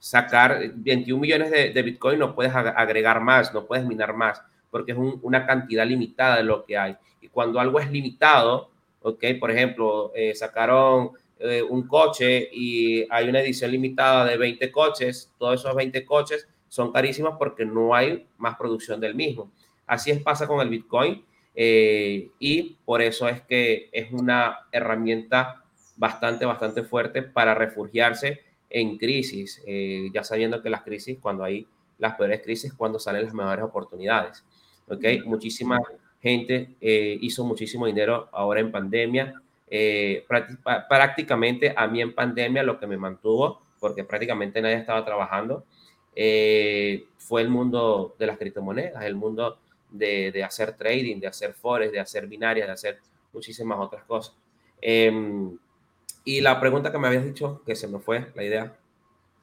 [0.00, 4.98] sacar 21 millones de, Bitcoin, no puedes agregar más, no puedes minar más, porque es
[4.98, 6.96] una cantidad limitada de lo que hay.
[7.20, 8.70] Y cuando algo es limitado,
[9.02, 14.72] ok, por ejemplo, eh, sacaron eh, un coche y hay una edición limitada de 20
[14.72, 19.50] coches, todos esos 20 coches son carísimos porque no hay más producción del mismo.
[19.86, 21.22] Así es pasa con el Bitcoin
[21.54, 25.64] eh, y por eso es que es una herramienta
[25.96, 31.66] bastante, bastante fuerte para refugiarse en crisis, eh, ya sabiendo que las crisis, cuando hay
[31.98, 34.44] las peores crisis, cuando salen las mejores oportunidades.
[34.88, 35.04] ¿ok?
[35.26, 35.78] Muchísima
[36.22, 39.34] gente eh, hizo muchísimo dinero ahora en pandemia.
[39.68, 40.24] Eh,
[40.88, 45.64] prácticamente a mí en pandemia lo que me mantuvo, porque prácticamente nadie estaba trabajando,
[47.18, 49.58] fue el mundo de las criptomonedas, el mundo
[49.90, 52.98] de, de, hacer trading, de hacer forex, de hacer binarias, de hacer
[53.32, 54.34] muchísimas otras cosas.
[56.24, 58.76] Y la pregunta que me habías dicho, que se me fue la idea,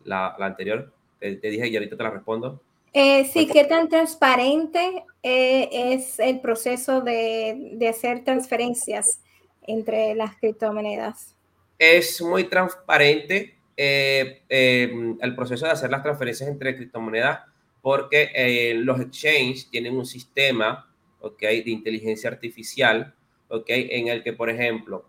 [0.04, 2.62] la, la anterior, te, dije y ahorita te la respondo.
[2.94, 9.22] Eh, sí, ¿qué tan transparente eh, es el proceso de, de, hacer transferencias
[9.64, 11.36] entre las criptomonedas?
[11.78, 17.42] Es muy transparente eh, el proceso de hacer las transferencias entre criptomonedas
[17.82, 20.90] porque los exchanges tienen un sistema
[21.22, 23.14] okay, de inteligencia artificial
[23.50, 25.06] okay, en el que, por ejemplo,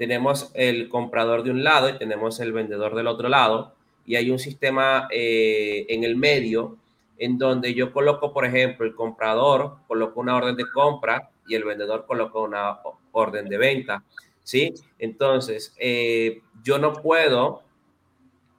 [0.00, 3.74] tenemos el comprador de un lado y tenemos el vendedor del otro lado,
[4.06, 6.78] y hay un sistema eh, en el medio
[7.18, 11.64] en donde yo coloco, por ejemplo, el comprador coloco una orden de compra y el
[11.64, 12.78] vendedor coloca una
[13.12, 14.02] orden de venta,
[14.42, 14.72] ¿sí?
[14.98, 17.60] Entonces, eh, yo no puedo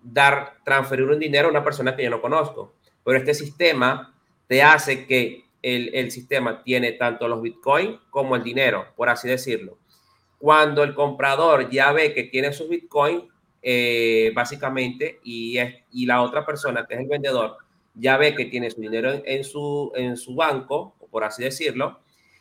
[0.04, 4.14] dar, transferir un dinero a una persona que yo no conozco, pero este sistema
[4.46, 9.28] te hace que el, el sistema tiene tanto los bitcoins como el dinero, por así
[9.28, 9.81] decirlo.
[10.42, 13.30] Cuando el comprador ya ve que tiene sus Bitcoin,
[13.62, 17.58] eh, básicamente, y, es, y la otra persona, que es el vendedor,
[17.94, 22.00] ya ve que tiene su dinero en, su, en su banco, por así decirlo,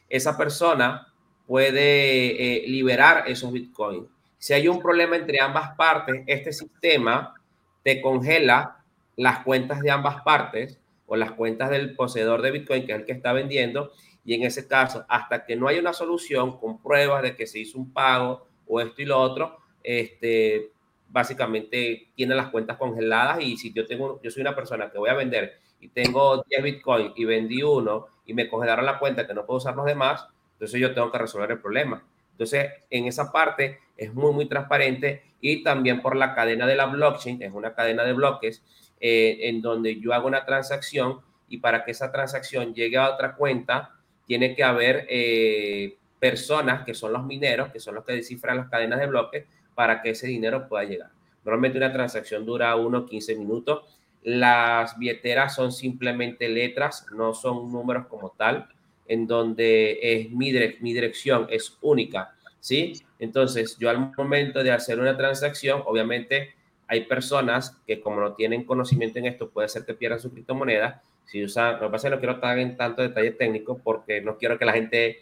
[0.09, 1.13] esa persona
[1.47, 4.09] puede eh, liberar esos bitcoins.
[4.39, 7.35] Si hay un problema entre ambas partes, este sistema
[7.83, 8.83] te congela
[9.17, 13.05] las cuentas de ambas partes o las cuentas del poseedor de bitcoin, que es el
[13.05, 13.93] que está vendiendo,
[14.31, 17.59] y en ese caso, hasta que no haya una solución con pruebas de que se
[17.59, 20.71] hizo un pago o esto y lo otro, este,
[21.09, 25.11] básicamente tiene las cuentas congeladas y si yo tengo, yo soy una persona que voy
[25.11, 29.35] a vender y tengo 10 Bitcoin y vendí uno y me congelaron la cuenta que
[29.35, 32.07] no puedo usar los demás, entonces yo tengo que resolver el problema.
[32.31, 36.87] Entonces, en esa parte es muy, muy transparente y también por la cadena de la
[36.87, 38.63] blockchain, es una cadena de bloques
[39.01, 43.35] eh, en donde yo hago una transacción y para que esa transacción llegue a otra
[43.35, 43.97] cuenta,
[44.31, 48.71] tiene que haber eh, personas que son los mineros, que son los que descifran las
[48.71, 51.11] cadenas de bloques, para que ese dinero pueda llegar.
[51.45, 53.99] Normalmente una transacción dura unos 15 minutos.
[54.23, 58.69] Las billeteras son simplemente letras, no son números como tal,
[59.09, 62.93] en donde es mi, mi dirección es única, ¿sí?
[63.19, 66.55] Entonces, yo al momento de hacer una transacción, obviamente
[66.87, 71.03] hay personas que como no tienen conocimiento en esto, puede ser que pierdan su criptomoneda.
[71.31, 74.21] Si usan, lo que pasa es que no quiero estar en tanto detalle técnico porque
[74.21, 75.21] no quiero que la gente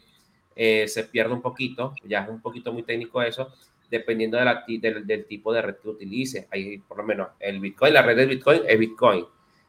[0.57, 3.53] eh, se pierda un poquito, ya es un poquito muy técnico eso,
[3.90, 6.49] dependiendo del, del, tipo de red que utilice.
[6.51, 9.27] Hay por lo menos el Bitcoin, la red de Bitcoin es Bitcoin.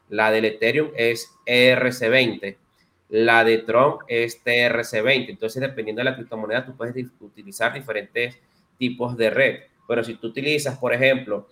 [0.07, 2.55] La del Ethereum es ERC20.
[3.09, 5.31] La de Tron es TRC20.
[5.31, 8.39] Entonces, dependiendo de la criptomoneda, tú puedes utilizar diferentes
[8.77, 9.59] tipos de red.
[9.85, 11.49] Pero si tú utilizas, por ejemplo,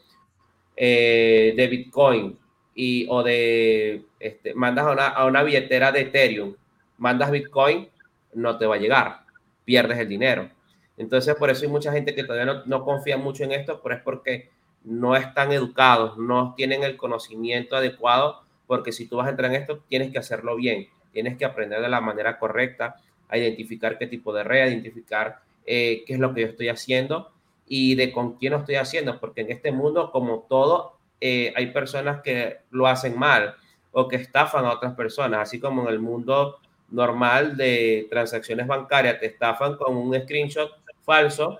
[0.78, 2.38] eh, de Bitcoin
[2.78, 6.56] y, o de, este, mandas a una, a una billetera de Ethereum,
[7.00, 7.90] mandas Bitcoin,
[8.36, 9.22] no te va a llegar,
[9.66, 10.48] pierdes el dinero.
[10.96, 14.02] Entonces, por eso hay mucha gente que todavía no, confía mucho en esto, pero es
[14.04, 14.52] porque
[14.84, 19.60] no están educados, no tienen el conocimiento adecuado, porque si tú vas a entrar en
[19.60, 24.06] esto, tienes que hacerlo bien, tienes que aprender de la manera correcta, a identificar qué
[24.06, 27.32] tipo de red, identificar eh, qué es lo que yo estoy haciendo
[27.68, 31.68] y de con quién lo estoy haciendo, porque en este mundo, como todo, eh, hay
[31.68, 33.56] personas que lo hacen mal
[33.92, 39.20] o que estafan a otras personas, así como en el mundo normal de transacciones bancarias
[39.20, 40.72] te estafan con un screenshot
[41.04, 41.60] falso,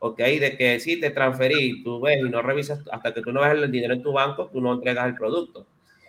[0.00, 0.18] ¿ok?
[0.18, 3.52] De que si te transferí, tú ves y no revisas, hasta que tú no ves
[3.52, 5.66] el dinero en tu banco, tú no entregas el producto.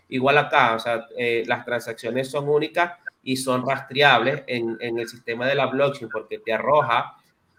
[0.09, 5.07] Igual acá, o sea, eh, las transacciones son únicas y son rastreables en, en, el
[5.07, 7.15] sistema de la blockchain porque te arroja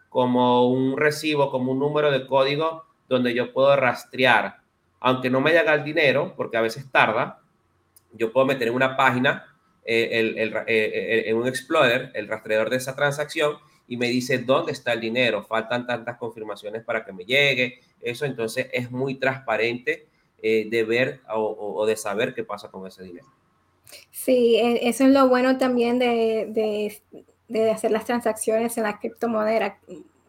[0.08, 4.58] como un recibo, como un número de código donde yo puedo rastrear,
[5.06, 7.38] aunque no me llega el dinero, porque a veces tarda,
[8.12, 12.70] yo puedo meter en una página, eh, el, el, eh, en un explorer, el rastreador
[12.70, 17.12] de esa transacción y me dice dónde está el dinero, faltan tantas confirmaciones para que
[17.12, 20.08] me llegue, eso entonces es muy transparente
[20.42, 23.28] eh, de ver o, de saber qué pasa con ese dinero.
[24.10, 27.00] Sí, e, eso es lo bueno también de,
[27.46, 29.74] de, hacer las transacciones en las criptomonedas,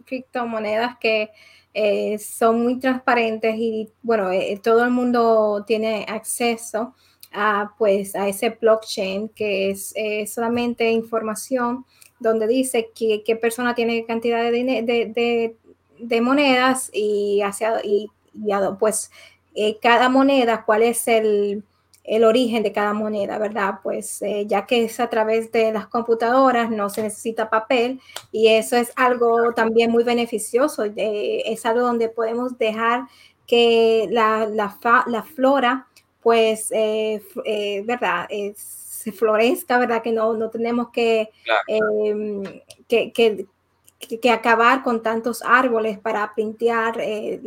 [0.06, 1.32] criptomonedas que
[1.80, 6.96] eh, son muy transparentes y bueno, eh, todo el mundo tiene acceso
[7.32, 9.94] a pues a ese blockchain que es
[10.34, 11.86] solamente información
[12.20, 14.52] donde dice qué persona tiene cantidad de,
[15.14, 15.56] de,
[16.00, 18.10] de, monedas y, hacia, y,
[18.80, 19.12] pues
[19.54, 21.64] eh, cada moneda, cuál es el,
[22.08, 23.76] el, origen de cada moneda, ¿verdad?
[23.84, 28.48] Pues eh, ya que es a través de las computadoras, no se necesita papel y
[28.48, 33.04] eso es algo también muy beneficioso, es algo donde podemos dejar
[33.46, 34.76] que la, la,
[35.08, 35.88] la flora,
[36.22, 37.22] pues, eh,
[37.86, 38.26] ¿verdad?
[38.30, 40.02] Es, florezca, ¿verdad?
[40.02, 41.30] Que no, no tenemos que,
[41.68, 42.44] em,
[42.88, 43.46] que, que,
[44.00, 47.42] que, acabar con tantos árboles para pintear eh,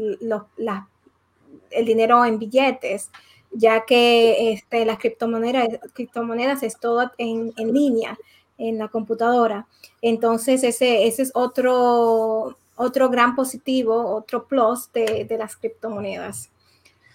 [1.71, 3.11] el dinero en billetes,
[3.53, 8.19] ya que este, las criptomonedas, criptomonedas es todo en, en línea,
[8.59, 9.67] en la computadora.
[10.03, 16.51] Entonces, ese, ese es otro, otro gran positivo, otro plus de, de las criptomonedas.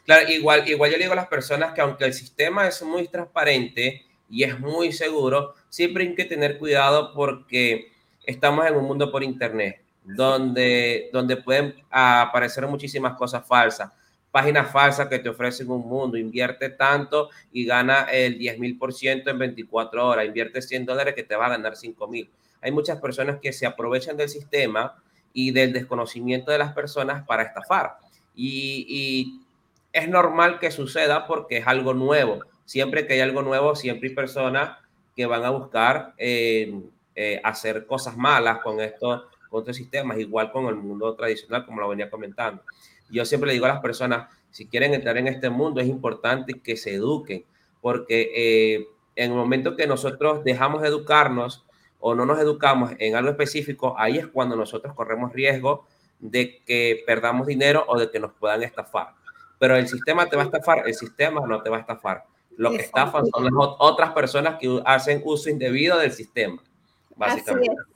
[0.05, 3.07] Claro, igual, igual yo le digo a las personas que aunque el sistema es muy
[3.07, 7.91] transparente, y es muy seguro, siempre hay que tener cuidado porque
[8.25, 13.91] estamos en un mundo por internet donde, donde pueden aparecer muchísimas cosas falsas.
[14.35, 18.91] Páginas falsas que te ofrecen un mundo, invierte tanto y gana el 10 mil por
[18.93, 22.29] ciento en 24 horas, invierte 100 dólares que te va a ganar 5 mil.
[22.61, 27.43] Hay muchas personas que se aprovechan del sistema y del desconocimiento de las personas para
[27.43, 27.97] estafar.
[28.35, 29.41] Y, y
[29.93, 34.15] es normal que suceda porque es algo nuevo siempre que hay algo nuevo, siempre hay
[34.15, 34.77] personas
[35.15, 36.81] que van a buscar eh,
[37.15, 41.79] eh, hacer cosas malas con estos, con estos sistemas, igual con el mundo tradicional, como
[41.79, 42.63] lo venía comentando.
[43.09, 46.59] Yo siempre le digo a las personas, si quieren entrar en este mundo, es importante
[46.61, 47.45] que se eduquen,
[47.81, 51.65] porque eh, en el momento que nosotros dejamos de educarnos
[51.99, 55.85] o no nos educamos en algo específico, ahí es cuando nosotros corremos riesgo
[56.19, 59.13] de que perdamos dinero o de que nos puedan estafar.
[59.59, 62.25] Pero el sistema te va a estafar, el sistema no te va a estafar.
[62.57, 66.61] Lo que estafan son las otras personas que hacen uso indebido del sistema,
[67.15, 67.71] básicamente.
[67.71, 67.94] Así es.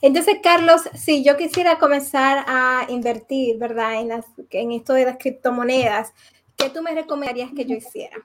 [0.00, 4.00] Entonces, Carlos, si yo quisiera comenzar a invertir, ¿verdad?
[4.00, 6.12] En, las, en esto de las criptomonedas,
[6.56, 8.16] ¿qué tú me recomendarías que yo hiciera?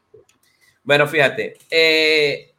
[0.84, 2.54] Bueno, fíjate, eh,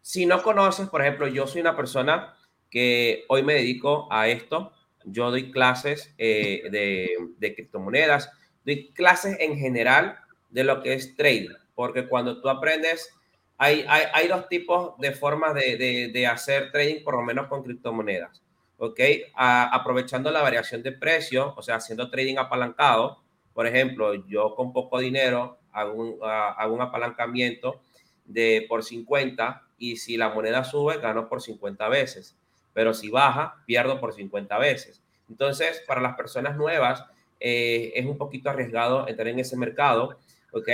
[0.00, 2.36] si no conoces, por ejemplo, yo soy una persona
[2.70, 4.72] que hoy me dedico a esto.
[5.04, 8.30] Yo doy clases eh, de, de criptomonedas,
[8.64, 10.18] doy clases en general
[10.50, 13.12] de lo que es trading, porque cuando tú aprendes
[13.58, 18.42] hay, hay, dos tipos de formas de, de, hacer trading, por lo menos con criptomonedas.
[18.76, 19.00] ¿Ok?
[19.34, 23.22] aprovechando la variación de precio, o sea, haciendo trading apalancado.
[23.54, 27.80] Por ejemplo, yo con poco dinero hago un, hago un apalancamiento
[28.24, 32.36] de por 50 y si la moneda sube, gano por 50 veces.
[32.72, 35.02] Pero si baja, pierdo por 50 veces.
[35.28, 37.04] Entonces, para las personas nuevas,
[37.40, 40.18] eh, es un poquito arriesgado entrar en ese mercado,
[40.52, 40.68] ¿ok?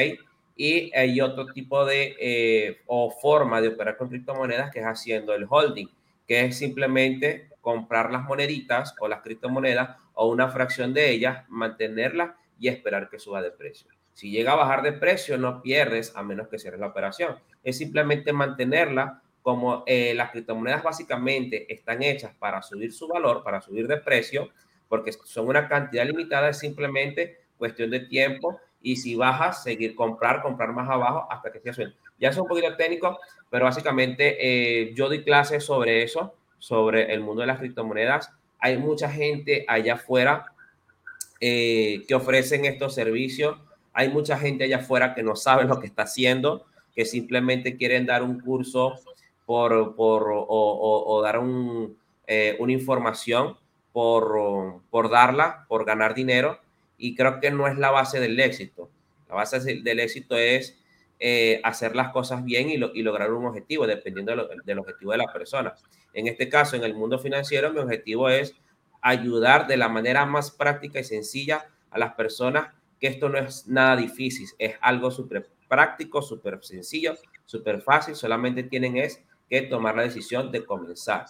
[0.62, 5.32] Y hay otro tipo de eh, o forma de operar con criptomonedas que es haciendo
[5.32, 5.88] el holding,
[6.28, 12.32] que es simplemente comprar las moneditas o las criptomonedas o una fracción de ellas, mantenerlas
[12.58, 13.88] y esperar que suba de precio.
[14.12, 17.36] Si llega a bajar de precio, no pierdes a menos que cierres la operación.
[17.64, 23.62] Es simplemente mantenerla como eh, las criptomonedas básicamente están hechas para subir su valor, para
[23.62, 24.50] subir de precio,
[24.90, 30.42] porque son una cantidad limitada, es simplemente cuestión de tiempo y si bajas, seguir comprar,
[30.42, 31.94] comprar más abajo hasta que se suene.
[32.18, 33.18] Ya es un poquito técnico,
[33.50, 38.30] pero básicamente eh, yo doy clases sobre eso, sobre el mundo de las criptomonedas.
[38.58, 40.52] Hay mucha gente allá afuera
[41.40, 43.58] eh, que ofrecen estos servicios.
[43.92, 48.06] Hay mucha gente allá afuera que no sabe lo que está haciendo, que simplemente quieren
[48.06, 48.94] dar un curso
[49.46, 53.56] por, por o, dar un, eh, una información
[53.92, 56.60] por, por darla, por ganar dinero
[57.00, 58.90] y creo que no es la base del éxito.
[59.28, 60.78] La base del éxito es
[61.18, 65.74] eh, hacer las cosas bien y, lograr un objetivo, dependiendo del objetivo de la persona.
[66.12, 68.54] En este caso, en el mundo financiero, mi objetivo es
[69.00, 73.66] ayudar de la manera más práctica y sencilla a las personas, que esto no es
[73.66, 77.14] nada difícil, es algo súper práctico, súper sencillo,
[77.46, 81.26] súper fácil, solamente tienen es que tomar la decisión de comenzar.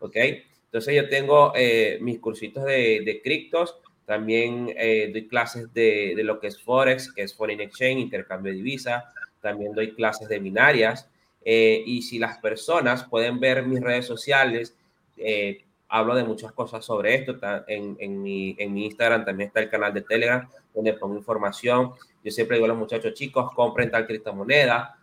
[0.00, 0.16] ¿Ok?
[0.64, 6.24] Entonces yo tengo eh, mis cursitos de, de criptos, también eh, doy clases de, de,
[6.24, 9.12] lo que es Forex, que es Foreign Exchange, intercambio de divisa.
[9.40, 11.08] También doy clases de binarias.
[11.44, 14.76] Eh, y si las personas pueden ver mis redes sociales,
[15.16, 17.36] eh, hablo de muchas cosas sobre esto.
[17.66, 21.92] En, en, mi, en mi Instagram también está el canal de Telegram, donde pongo información.
[22.22, 24.98] Yo siempre digo a los muchachos, chicos, compren tal criptomoneda.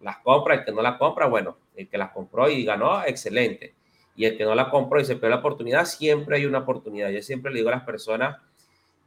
[0.00, 3.74] Las compra, el que no la compra, bueno, el que las compró y ganó, excelente
[4.16, 7.10] y el que no la compró y se perdió la oportunidad, siempre hay una oportunidad.
[7.10, 8.38] Yo siempre le digo a las personas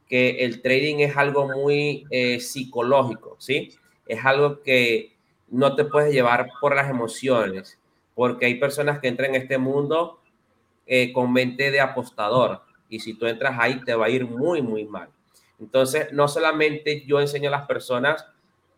[0.08, 3.70] que el trading es algo muy eh, psicológico, ¿sí?
[4.06, 5.12] Es algo que
[5.48, 7.78] no te puedes llevar por las emociones,
[8.14, 10.20] porque hay personas que entran en este mundo
[10.86, 14.62] eh, con mente de apostador y si tú entras ahí te va a ir muy,
[14.62, 15.08] muy mal.
[15.60, 18.26] Entonces, no solamente yo enseño a las personas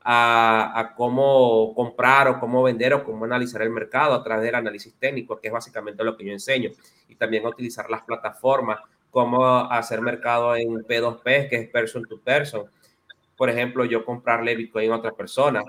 [0.03, 4.94] a, cómo comprar o cómo vender o cómo analizar el mercado a través del análisis
[4.94, 6.70] técnico, que es básicamente lo que yo enseño,
[7.09, 8.80] y también a utilizar las plataformas,
[9.11, 12.64] cómo hacer mercado en P2P, que es person to person.
[13.36, 15.62] Por ejemplo, yo comprarle Bitcoin a otra persona.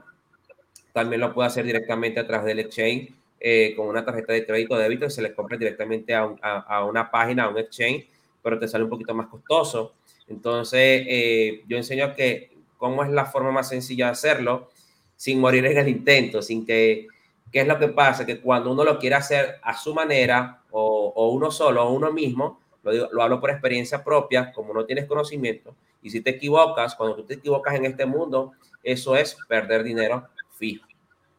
[0.93, 3.13] También lo puedo hacer directamente a través del exchange
[3.43, 7.09] eh, con una tarjeta de crédito o débito se le compra directamente a, a, una
[7.09, 8.07] página, a un exchange,
[8.43, 9.95] pero te sale un poquito más costoso.
[10.27, 12.50] Entonces, eh, yo enseño que
[12.81, 14.71] cómo es la forma más sencilla de hacerlo
[15.15, 17.05] sin morir en el intento, sin que,
[17.51, 18.25] ¿qué es lo que pasa?
[18.25, 22.59] Que cuando uno lo quiere hacer a su manera o, uno solo o uno mismo,
[22.81, 27.17] lo, lo hablo por experiencia propia, como no tienes conocimiento, y si te equivocas, cuando
[27.17, 30.27] tú te equivocas en este mundo, eso es perder dinero
[30.57, 30.87] fijo,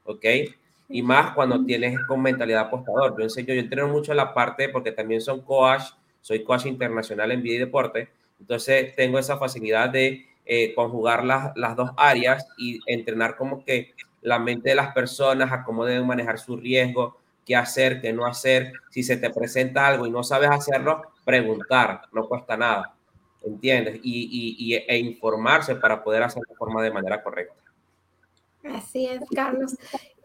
[0.04, 0.24] ¿ok?
[0.90, 3.16] Y más cuando tienes con mentalidad apostador.
[3.18, 5.82] Yo enseño, yo entreno mucho en la parte, porque también son coach,
[6.20, 11.52] soy coach internacional en vida y deporte, entonces tengo esa facilidad de eh, conjugar las,
[11.56, 16.06] las dos áreas y entrenar como que la mente de las personas a cómo deben
[16.06, 18.72] manejar su riesgo, qué hacer, qué no hacer.
[18.90, 22.94] Si se te presenta algo y no sabes hacerlo, preguntar, no cuesta nada,
[23.44, 24.00] ¿entiendes?
[24.02, 27.54] Y, y, e informarse para poder hacer la forma de manera correcta.
[28.64, 29.74] Así es, Carlos.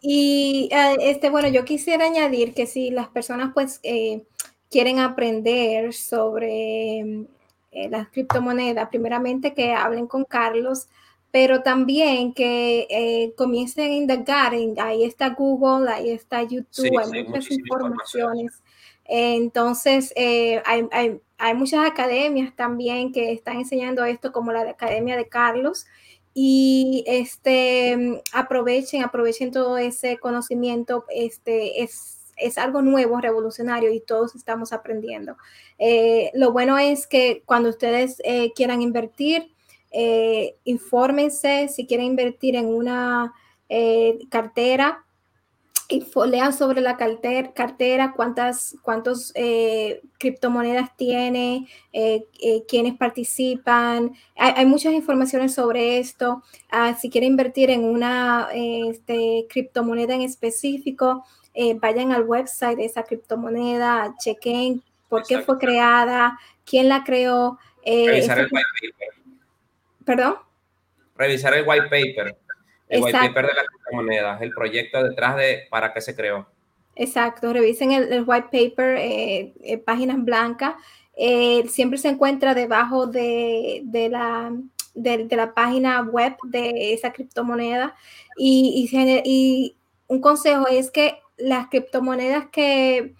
[0.01, 4.23] Y eh, este, bueno, yo quisiera añadir que si las personas pues eh,
[4.69, 7.25] quieren aprender sobre
[7.71, 10.87] eh, las criptomonedas, primeramente que hablen con Carlos,
[11.31, 14.53] pero también que eh, comiencen a indagar.
[14.53, 18.63] ahí está Google, ahí está YouTube, hay muchas informaciones.
[19.05, 25.15] entonces, eh, hay, hay, hay, muchas academias también que están enseñando esto, como la Academia
[25.17, 25.85] de Carlos.
[26.33, 31.05] Y este, aprovechen, aprovechen todo ese conocimiento.
[31.09, 35.37] Este, es es algo nuevo, revolucionario y todos estamos aprendiendo.
[35.79, 39.51] Eh, lo bueno es que cuando ustedes eh, quieran invertir,
[39.91, 43.33] eh, infórmense si quieren invertir en una
[44.29, 45.03] cartera,
[45.89, 49.33] y lean sobre la cartera, cartera cuántas cuántos,
[50.17, 51.67] criptomonedas tiene,
[52.67, 54.13] quiénes participan.
[54.35, 56.43] Hay, muchas informaciones sobre esto.
[56.69, 61.23] Ah, si quieren invertir en una este, criptomoneda en específico,
[61.59, 67.57] eh, vayan al website de esa criptomoneda, chequen por qué fue creada, quién la creó.
[67.83, 69.07] Eh, Revisar el white paper.
[70.05, 70.35] ¿Perdón?
[71.15, 72.37] Revisar el white paper.
[72.87, 76.47] El white paper de la criptomoneda, el proyecto detrás de para qué se creó.
[76.95, 80.75] Exacto, revisen el, white paper, eh, páginas blancas.
[81.69, 83.81] siempre se encuentra debajo de,
[84.11, 84.51] la,
[84.93, 87.95] de, la página web de esa criptomoneda.
[88.37, 88.87] Y,
[89.25, 89.75] y,
[90.07, 93.15] un consejo es que las criptomonedas que,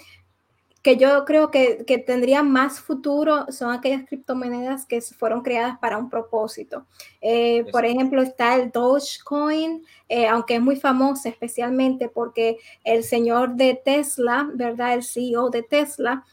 [0.82, 5.98] que yo creo que, que, tendrían más futuro son aquellas criptomonedas que fueron creadas para
[5.98, 6.86] un propósito.
[7.22, 13.56] Eh, por ejemplo, está el Dogecoin, eh, aunque es muy famoso especialmente porque el señor
[13.56, 14.94] de Tesla, ¿verdad?
[14.94, 16.24] El CEO de Tesla,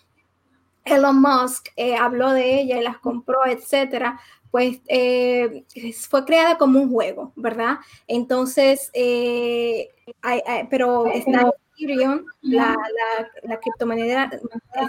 [0.84, 4.20] Elon Musk, eh, habló de ella y las compró, etcétera
[4.54, 4.82] pues
[6.08, 7.78] fue creada como un juego, ¿verdad?
[8.06, 8.92] Entonces,
[10.70, 12.76] pero está Ethereum, la,
[13.42, 14.30] la, criptomoneda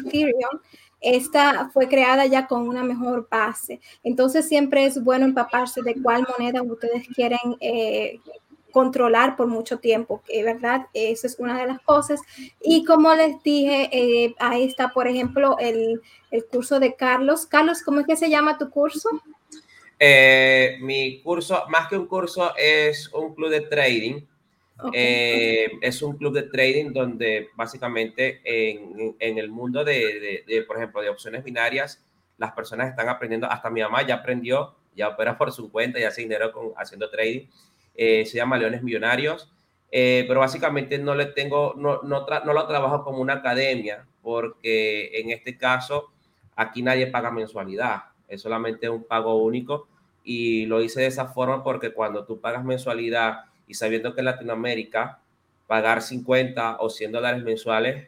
[0.05, 0.59] Ethereum,
[1.01, 3.81] esta fue creada ya con una mejor base.
[4.03, 8.19] Entonces siempre es bueno empaparse de cuál moneda ustedes quieren eh,
[8.75, 10.87] controlar por mucho tiempo, ¿verdad?
[10.93, 12.19] Esa es una de las cosas.
[12.61, 17.45] Y como les dije, eh, ahí está, por ejemplo, el, el, curso de Carlos.
[17.45, 19.07] Carlos, ¿cómo es que se llama tu curso?
[19.97, 24.25] Eh, mi curso, más que un curso, es un club de trading
[24.91, 30.75] eh, es un club de trading donde básicamente en, en el mundo de, de, por
[30.75, 32.03] ejemplo, de opciones binarias,
[32.37, 36.03] las personas están aprendiendo, hasta mi mamá ya aprendió, ya opera por su cuenta y
[36.03, 37.47] hace dinero con, haciendo trading.
[37.95, 39.51] Eh, se llama Leones Millonarios,
[39.91, 45.11] eh, pero básicamente no le tengo, no, no, no lo trabajo como una academia, porque
[45.13, 46.11] en este caso
[46.55, 49.87] aquí nadie paga mensualidad, es solamente un pago único
[50.23, 54.25] y lo hice de esa forma porque cuando tú pagas mensualidad y sabiendo que en
[54.25, 55.19] Latinoamérica
[55.67, 58.07] pagar 50 o 100 dólares mensuales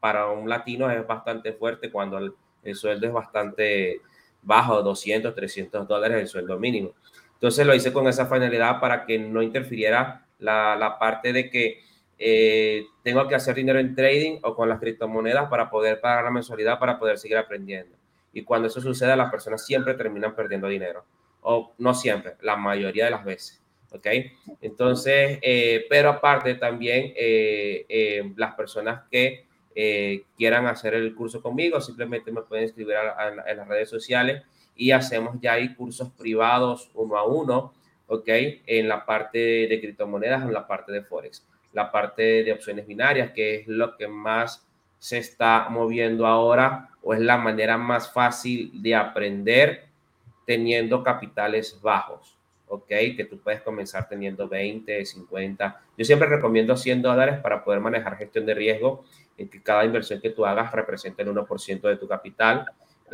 [0.00, 4.00] para un latino es bastante fuerte cuando el, sueldo es bastante
[4.42, 6.92] bajo, 200, 300 dólares el sueldo mínimo.
[7.42, 11.80] Entonces lo hice con esa finalidad para que no interfiriera la, la parte de que
[12.16, 16.30] eh, tengo que hacer dinero en trading o con las criptomonedas para poder pagar la
[16.30, 17.96] mensualidad, para poder seguir aprendiendo.
[18.32, 21.04] Y cuando eso sucede, las personas siempre terminan perdiendo dinero.
[21.40, 23.60] O no siempre, la mayoría de las veces.
[23.90, 24.06] ¿ok?
[24.60, 29.46] Entonces, eh, pero aparte también eh, las personas que
[30.36, 32.94] quieran hacer el curso conmigo, simplemente me pueden escribir
[33.48, 34.44] en las redes sociales
[34.76, 37.72] y hacemos ya ahí cursos privados uno a uno,
[38.06, 38.28] ¿ok?
[38.66, 43.32] En la parte de criptomonedas, en la parte de Forex, la parte de opciones binarias,
[43.32, 44.66] que es lo que más
[44.98, 49.86] se está moviendo ahora o es la manera más fácil de aprender
[50.46, 52.36] teniendo capitales bajos.
[52.72, 52.88] ¿ok?
[52.88, 55.80] Que tú puedes comenzar teniendo 20, 50.
[55.98, 59.04] Yo siempre recomiendo 100 dólares para poder manejar gestión de riesgo,
[59.36, 62.64] en que cada inversión que tú hagas represente el 1% de tu capital.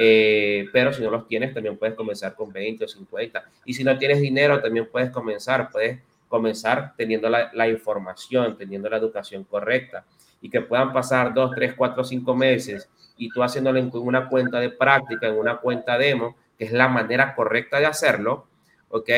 [0.01, 3.45] Eh, pero si no los tienes, también puedes comenzar con 20 o 50.
[3.65, 8.89] Y si no tienes dinero, también puedes comenzar, puedes comenzar teniendo la, la información, teniendo
[8.89, 10.05] la educación correcta
[10.41, 14.61] y que puedan pasar 2, 3, 4, 5 meses y tú haciéndolo en una cuenta
[14.61, 18.47] de práctica, en una cuenta demo, que es la manera correcta de hacerlo,
[18.91, 19.11] ¿ok?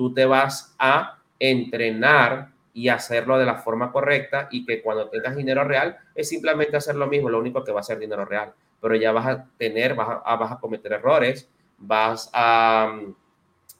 [0.00, 5.36] tú te vas a entrenar y hacerlo de la forma correcta y que cuando tengas
[5.36, 8.54] dinero real es simplemente hacer lo mismo, lo único que va a ser dinero real,
[8.80, 13.14] pero ya vas a tener, vas a, vas a cometer errores, vas a, mm,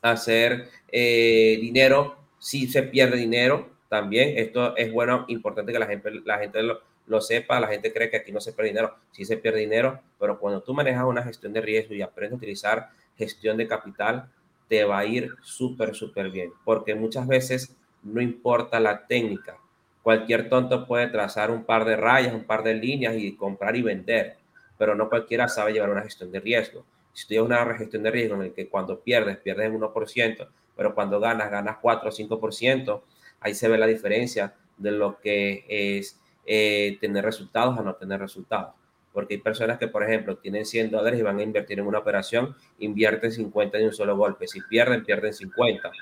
[0.02, 6.10] hacer eh, dinero, si se pierde dinero también, esto es bueno, importante que la gente,
[6.24, 9.24] la gente lo, lo sepa, la gente cree que aquí no se pierde dinero, sí
[9.24, 12.88] se pierde dinero, pero cuando tú manejas una gestión de riesgo y aprendes a utilizar
[13.18, 14.30] gestión de capital,
[14.68, 19.58] te va a ir súper, súper bien, porque muchas veces no importa la técnica.
[20.02, 23.82] Cualquier tonto puede trazar un par de rayas, un par de líneas y comprar y
[23.82, 24.36] vender,
[24.80, 26.86] pero no cualquiera sabe llevar una gestión de riesgo.
[27.12, 30.48] Si tú tienes una gestión de riesgo en el que cuando pierdes, pierdes en 1%,
[30.74, 33.02] pero cuando ganas, ganas 4 o 5%,
[33.40, 38.20] ahí se ve la diferencia de lo que es eh, tener resultados a no tener
[38.20, 38.72] resultados.
[39.12, 41.98] Porque hay personas que, por ejemplo, tienen 100 dólares y van a invertir en una
[41.98, 44.48] operación, invierten 50 de un solo golpe.
[44.48, 45.92] Si pierden, pierden 50.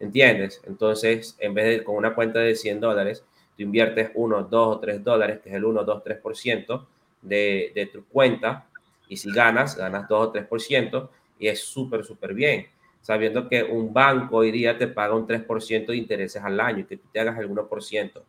[0.00, 0.62] ¿Entiendes?
[0.66, 3.26] Entonces, en vez de con una cuenta de 100 dólares,
[3.58, 6.86] tú inviertes 1, 2 o 3 dólares, que es el 1, 2, 3%
[7.26, 8.66] de, tu cuenta.
[9.08, 11.08] Y si ganas, ganas 2 o 3%
[11.38, 12.66] y es súper, súper bien.
[13.00, 16.84] Sabiendo que un banco hoy día te paga un 3% de intereses al año y
[16.84, 18.22] que tú te hagas el 1%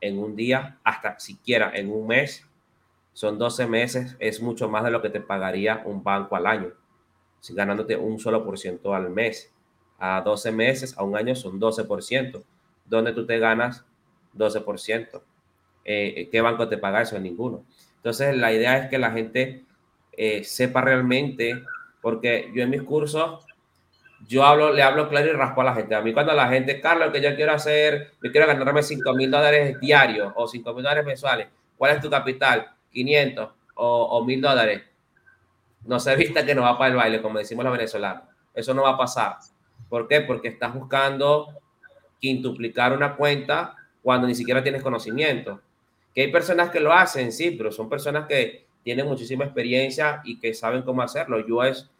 [0.00, 2.46] en un día, hasta siquiera en un mes,
[3.14, 6.72] son 12 meses, es mucho más de lo que te pagaría un banco al año,
[7.40, 9.52] si ganándote un solo por ciento al mes.
[9.98, 12.42] A 12 meses, a un año son 12%,
[12.84, 13.84] donde tú te ganas
[14.36, 15.22] 12%.
[15.84, 17.18] Eh, ¿Qué banco te paga eso?
[17.18, 17.64] Ninguno.
[18.04, 19.64] Entonces, la idea es que la gente
[20.12, 21.64] eh, sepa realmente,
[22.02, 23.46] porque yo en mis cursos,
[24.28, 25.94] yo hablo, le hablo claro y raspo a la gente.
[25.94, 29.30] A mí cuando la gente, Carlos, que yo quiero hacer, yo quiero ganarme 5 mil
[29.30, 31.48] dólares diarios o 5 mil dólares mensuales,
[31.78, 32.72] ¿cuál es tu capital?
[32.92, 34.82] 500 o, 1000 dólares,
[35.86, 38.24] no se vista que no va para el baile, como decimos los venezolanos.
[38.52, 39.36] Eso no va a pasar.
[39.88, 40.20] ¿Por qué?
[40.20, 41.54] Porque estás buscando
[42.20, 45.62] quintuplicar una cuenta cuando ni siquiera tienes conocimiento.
[46.14, 50.38] Que hay personas que lo hacen, sí, pero son personas que tienen muchísima experiencia y
[50.38, 51.46] que saben cómo hacerlo.
[51.46, 51.90] Yo es,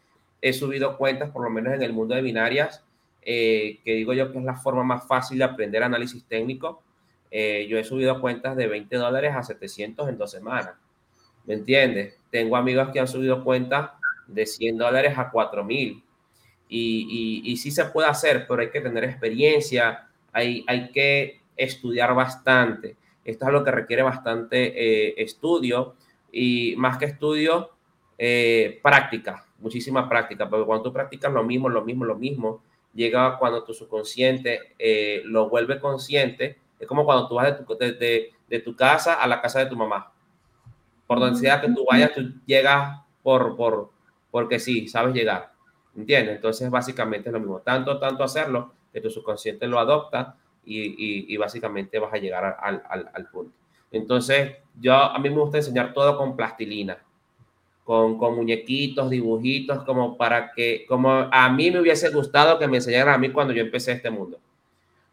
[0.41, 2.83] he subido cuentas, por lo menos en el mundo de binarias,
[3.23, 6.83] eh, que digo yo que es la forma más fácil de aprender análisis técnico.
[7.31, 10.75] Eh, yo he subido cuentas de 20 dólares a 700 en dos semanas.
[11.45, 12.17] ¿Me entiendes?
[12.29, 13.91] Tengo amigos que han subido cuentas
[14.27, 16.03] de 100 dólares a 4 mil.
[16.67, 22.15] Y, y, sí se puede hacer, pero hay que tener experiencia, hay, hay que estudiar
[22.15, 22.95] bastante.
[23.25, 25.95] Esto es lo que requiere bastante eh, estudio
[26.31, 27.71] y más que estudio,
[28.17, 32.61] eh, práctica, muchísima práctica, porque cuando tú practicas lo mismo, lo mismo, lo mismo,
[32.93, 36.57] llega cuando tu subconsciente eh, lo vuelve consciente.
[36.79, 39.65] Es como cuando tú vas de tu, de, de tu casa a la casa de
[39.65, 40.13] tu mamá
[41.07, 43.91] por donde sea que tú vayas, tú llegas por, por,
[44.31, 45.51] porque sí, sabes llegar.
[45.95, 46.35] ¿Entiendes?
[46.35, 47.59] Entonces, básicamente es lo mismo.
[47.59, 50.35] Tanto, tanto hacerlo que tu subconsciente lo adopta
[50.65, 53.53] y, y, básicamente vas a llegar al, al, al, punto.
[53.91, 56.97] Entonces, yo a mí me gusta enseñar todo con plastilina,
[57.83, 62.77] con, con, muñequitos, dibujitos, como para que, como a mí me hubiese gustado que me
[62.77, 64.39] enseñaran a mí cuando yo empecé este mundo.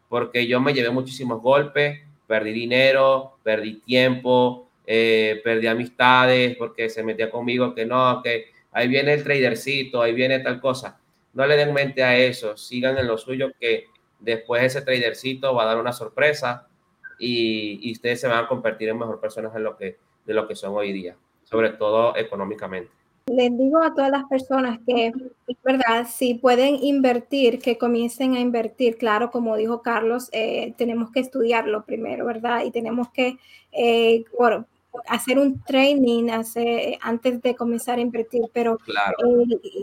[0.09, 7.03] Porque yo me llevé muchísimos golpes, perdí dinero, perdí tiempo, eh, perdí amistades porque se
[7.03, 10.99] metía conmigo que no, que ahí viene el tradercito, ahí viene tal cosa.
[11.33, 13.87] No le den mente a eso, sigan en lo suyo que
[14.23, 16.67] después ese tradercito va a dar una sorpresa
[17.19, 20.55] y, ustedes se van a convertir en mejor personas en lo que, de lo que
[20.55, 22.91] son hoy día, sobre todo económicamente.
[23.27, 25.13] Les digo a todas las personas que,
[25.47, 28.97] es verdad, si pueden invertir, que comiencen a invertir.
[28.97, 32.65] Claro, como dijo Carlos, eh, tenemos que estudiarlo primero, ¿verdad?
[32.65, 33.37] Y tenemos que,
[33.71, 34.25] eh,
[35.07, 38.77] hacer un training hace, antes de comenzar a invertir, pero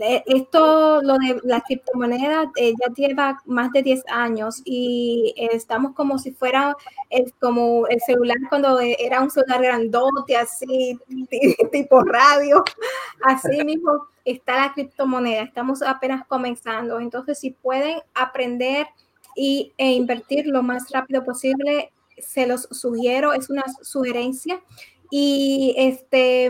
[0.03, 5.93] eh, esto, lo de la criptomoneda, eh, ya lleva más de 10 años y estamos
[5.93, 6.75] como si fuera
[7.09, 10.97] el, como el celular cuando era un celular grandote, así,
[11.71, 12.63] tipo radio,
[13.23, 18.87] así mismo está la criptomoneda, estamos apenas comenzando, entonces si pueden aprender
[19.35, 24.61] y, e invertir lo más rápido posible, se los sugiero, es una sugerencia
[25.11, 26.49] y este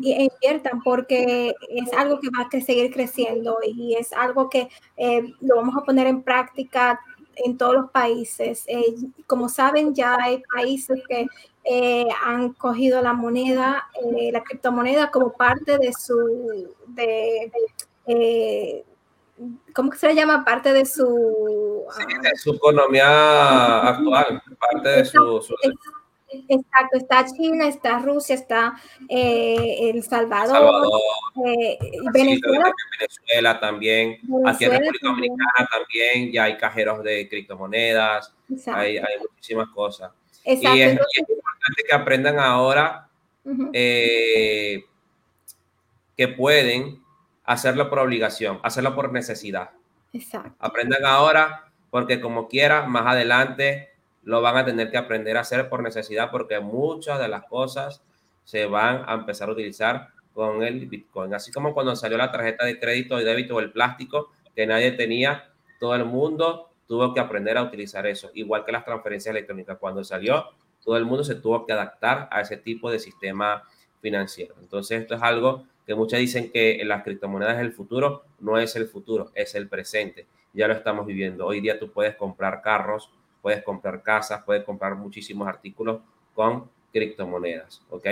[0.00, 5.22] y inviertan porque es algo que va a seguir creciendo y es algo que eh,
[5.40, 7.00] lo vamos a poner en práctica
[7.36, 8.64] en todos los países.
[8.66, 8.94] Eh,
[9.26, 11.26] como saben, ya hay países que
[11.64, 13.88] eh, han cogido la moneda,
[14.32, 17.52] la criptomoneda como parte de su, de,
[19.74, 20.44] ¿cómo se le llama?
[20.44, 21.84] Parte de su...
[22.22, 25.42] de su economía actual, parte de su
[26.28, 28.74] Exacto, está China, está Rusia, está
[29.08, 30.90] eh, El Salvador,
[31.46, 31.78] eh,
[32.12, 32.72] Venezuela.
[32.98, 38.34] Venezuela también, aquí en República Dominicana también, ya hay cajeros de criptomonedas,
[38.66, 40.12] hay, hay, muchísimas cosas.
[40.44, 40.76] Exacto.
[40.76, 43.08] Y es, importante que aprendan ahora
[43.72, 44.84] eh,
[46.16, 47.02] que pueden
[47.44, 49.70] hacerlo por obligación, hacerlo por necesidad.
[50.12, 50.54] Exacto.
[50.58, 53.95] Aprendan ahora porque como quiera, más adelante
[54.26, 58.02] lo van a tener que aprender a hacer por necesidad porque muchas de las cosas
[58.42, 61.32] se van a empezar a utilizar con el Bitcoin.
[61.32, 64.90] Así como cuando salió la tarjeta de crédito y débito o el plástico que nadie
[64.92, 69.78] tenía, todo el mundo tuvo que aprender a utilizar eso, igual que las transferencias electrónicas.
[69.78, 70.46] Cuando salió,
[70.84, 73.62] todo el mundo se tuvo que adaptar a ese tipo de sistema
[74.00, 74.56] financiero.
[74.60, 78.74] Entonces, esto es algo que muchas dicen que las criptomonedas es el futuro, no es
[78.74, 80.26] el futuro, es el presente.
[80.52, 81.46] Ya lo estamos viviendo.
[81.46, 83.12] Hoy día tú puedes comprar carros,
[83.46, 86.00] puedes comprar casas, puedes comprar muchísimos artículos
[86.34, 88.04] con criptomonedas, ¿ok?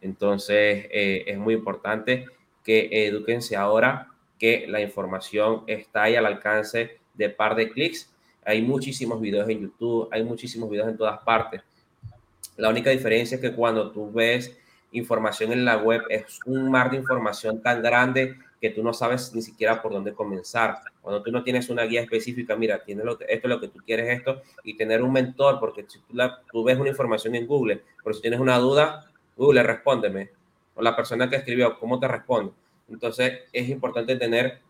[0.00, 2.24] Entonces eh, es muy importante
[2.64, 4.08] que eduquense ahora
[4.38, 8.10] que la información está ahí al alcance de par de clics.
[8.46, 11.60] Hay muchísimos videos en YouTube, hay muchísimos videos en todas partes.
[12.56, 14.56] La única diferencia es que cuando tú ves
[14.92, 19.34] información en la web es un mar de información tan grande que tú no sabes
[19.34, 20.80] ni siquiera por dónde comenzar.
[21.00, 23.80] Cuando tú no tienes una guía específica, mira, tienes lo, esto es lo que tú
[23.84, 26.16] quieres, esto, y tener un mentor, porque si tú,
[26.50, 30.30] tú ves una información en Google, pero si tienes una duda, Google, respóndeme.
[30.74, 32.52] O la persona que escribió, ¿cómo te responde?
[32.88, 34.60] Entonces, es importante tener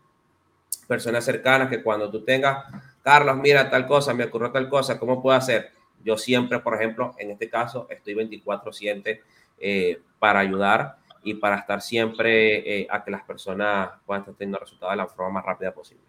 [0.87, 2.65] personas cercanas que cuando tú tengas,
[3.01, 5.71] Carlos, mira tal cosa, me ocurrió tal cosa, ¿cómo puedo hacer?
[6.03, 9.21] Yo siempre, por ejemplo, en este caso, estoy 24/7
[9.59, 14.59] eh, para ayudar y para estar siempre eh, a que las personas puedan estar teniendo
[14.59, 16.03] resultados de la forma más rápida posible.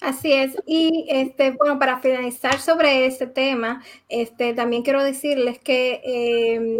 [0.00, 0.56] Así es.
[0.66, 6.78] Y este, bueno, para finalizar sobre este tema, este, también quiero decirles que em,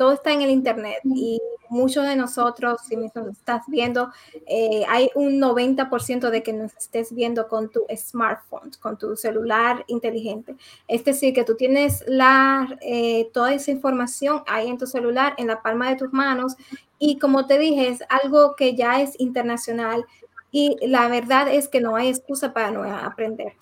[0.00, 1.38] todo está en el Internet y
[1.68, 4.10] muchos de nosotros, si nos estás viendo,
[4.46, 9.84] eh, hay un 90% de que nos estés viendo con tu smartphone, con tu celular
[9.88, 10.56] inteligente.
[10.88, 15.48] Es decir, que tú tienes la, eh, toda esa información ahí en tu celular, en
[15.48, 16.56] la palma de tus manos.
[16.98, 20.06] Y como te dije, es algo que ya es internacional.
[20.50, 23.52] Y la verdad es que no hay excusa para no aprender.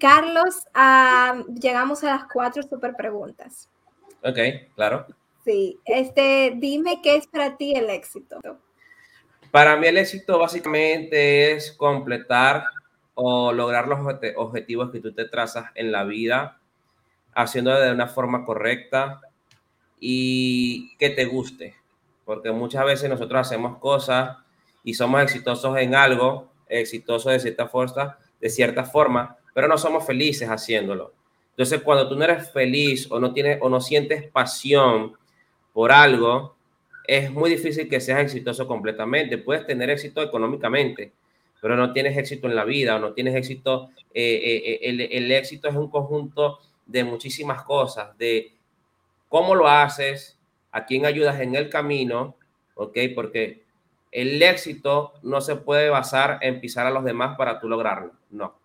[0.00, 3.70] Carlos, ah, llegamos a las cuatro super preguntas.
[4.24, 4.38] Ok,
[4.74, 5.06] claro.
[5.44, 8.40] Sí, este, dime qué es para ti el éxito.
[9.50, 12.64] Para mí el éxito básicamente es completar
[13.14, 14.00] o lograr los
[14.36, 16.60] objetivos que tú te trazas en la vida,
[17.34, 19.20] haciendo de una forma correcta
[20.00, 21.76] y que te guste.
[22.24, 24.38] Porque muchas veces nosotros hacemos cosas
[24.82, 30.06] y somos exitosos en algo, exitosos de cierta forma, de cierta forma, pero no somos
[30.06, 31.12] felices haciéndolo.
[31.50, 35.16] Entonces, cuando tú no eres feliz o no tienes o no sientes pasión
[35.74, 36.54] por algo,
[37.06, 39.36] es muy difícil que seas exitoso completamente.
[39.36, 41.12] Puedes tener éxito económicamente,
[41.60, 43.90] pero no tienes éxito en la vida o no tienes éxito.
[44.14, 48.52] Eh, eh, eh, el, éxito es un conjunto de muchísimas cosas, de
[49.28, 50.38] cómo lo haces,
[50.70, 52.36] a quién ayudas en el camino,
[52.76, 52.98] ¿ok?
[53.14, 53.64] Porque
[54.12, 58.56] el éxito no se puede basar en pisar a los demás para tú lograrlo, no.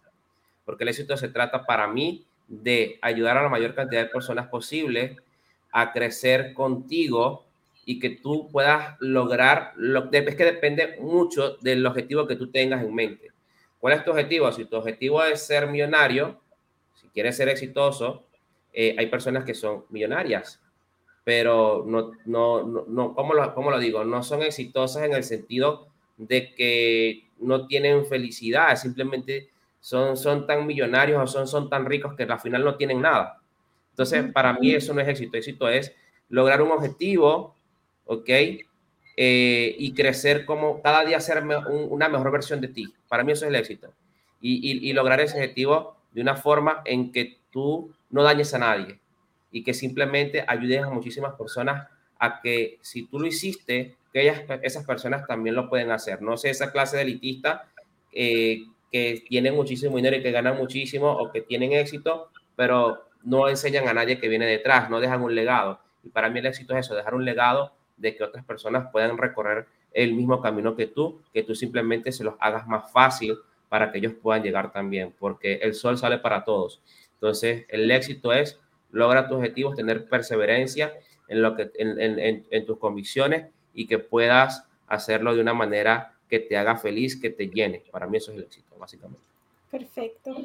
[0.63, 4.47] Porque el éxito se trata para mí de ayudar a la mayor cantidad de personas
[4.47, 5.17] posible
[5.71, 7.45] a crecer contigo
[7.85, 12.83] y que tú puedas lograr, lo, es que depende mucho del objetivo que tú tengas
[12.83, 13.31] en mente.
[13.79, 14.51] ¿Cuál es tu objetivo?
[14.51, 16.39] Si tu objetivo es ser millonario,
[16.93, 18.25] si quieres ser exitoso,
[18.73, 20.61] eh, hay personas que son millonarias,
[21.23, 24.03] pero no, no, no, no ¿cómo, lo, ¿cómo lo digo?
[24.03, 29.49] No son exitosas en el sentido de que no tienen felicidad, simplemente
[29.79, 33.38] son, son tan millonarios o son, son tan ricos que al final no tienen nada.
[33.91, 35.37] Entonces, para mí eso no es éxito.
[35.37, 35.93] Éxito es
[36.29, 37.55] lograr un objetivo,
[38.05, 38.29] ¿ok?
[39.21, 42.93] Eh, y crecer como cada día ser una mejor versión de ti.
[43.09, 43.93] Para mí eso es el éxito.
[44.39, 48.99] Y, lograr ese objetivo de una forma en que tú no dañes a nadie
[49.51, 54.43] y que simplemente ayudes a muchísimas personas a que si tú lo hiciste, que ellas,
[54.61, 56.21] esas personas también lo pueden hacer.
[56.21, 57.67] No sé, esa clase de elitista
[58.13, 63.47] eh, que tienen muchísimo dinero y que ganan muchísimo o que tienen éxito, pero no
[63.47, 65.79] enseñan a nadie que viene detrás, no dejan un legado.
[66.03, 69.17] Y para mí el éxito es eso, dejar un legado de que otras personas puedan
[69.17, 73.91] recorrer el mismo camino que tú, que tú simplemente se los hagas más fácil para
[73.91, 76.81] que ellos puedan llegar también, porque el sol sale para todos.
[77.15, 78.59] Entonces, el éxito es
[78.91, 80.93] logra tus objetivos, tener perseverancia
[81.27, 86.39] en, lo que, en, en tus convicciones y que puedas hacerlo de una manera que
[86.39, 87.83] te haga feliz, que te llene.
[87.91, 89.23] Para mí eso es el éxito, básicamente.
[89.69, 90.35] Perfecto.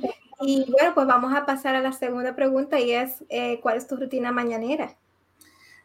[0.40, 3.86] Y bueno, pues vamos a pasar a la segunda pregunta y es, eh, ¿cuál es
[3.86, 4.96] tu rutina mañanera?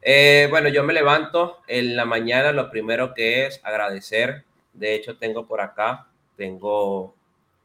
[0.01, 4.45] Eh, bueno, yo me levanto en la mañana, lo primero que es agradecer.
[4.73, 7.15] De hecho, tengo por acá, tengo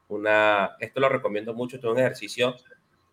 [0.08, 2.56] una, esto lo recomiendo mucho, es un ejercicio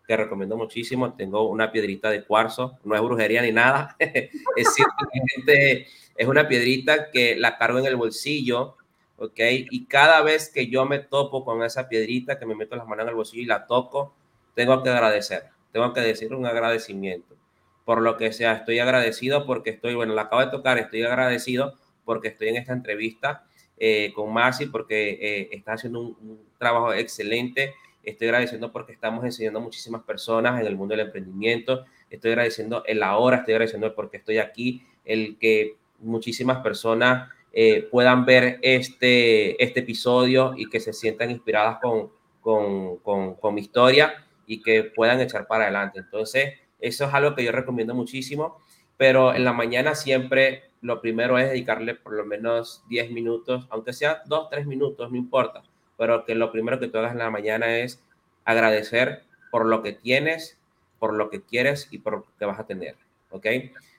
[0.06, 1.14] que recomiendo muchísimo.
[1.14, 3.96] Tengo una piedrita de cuarzo, no es brujería ni nada,
[4.56, 8.76] es simplemente es una piedrita que la cargo en el bolsillo
[9.22, 9.38] ¿ok?
[9.70, 13.04] Y cada vez que yo me topo con esa piedrita, que me meto las manos
[13.04, 14.14] en el bolsillo y la toco,
[14.54, 17.36] tengo que agradecer, tengo que decir un agradecimiento.
[17.84, 21.78] Por lo que sea, estoy agradecido porque estoy, bueno, la acabo de tocar, estoy agradecido
[22.04, 23.44] porque estoy en esta entrevista
[23.78, 27.74] eh, con Marcy, porque eh, está haciendo un, trabajo excelente.
[28.02, 31.84] Estoy agradeciendo porque estamos enseñando a muchísimas personas en el mundo del emprendimiento.
[32.10, 38.24] Estoy agradeciendo el ahora, estoy agradeciendo el estoy aquí, el que muchísimas personas eh, puedan
[38.24, 44.26] ver este, este episodio y que se sientan inspiradas con, con, con, con mi historia
[44.46, 46.00] y que puedan echar para adelante.
[46.00, 48.58] Entonces, eso es algo que yo recomiendo muchísimo,
[48.96, 53.92] pero en la mañana siempre lo primero es dedicarle por lo menos 10 minutos, aunque
[53.92, 55.62] sea 2, 3 minutos, no importa,
[55.96, 58.02] pero que lo primero que tú hagas en la mañana es
[58.44, 60.58] agradecer por lo que tienes,
[60.98, 62.96] por lo que quieres y por lo que vas a tener,
[63.30, 63.46] ¿ok?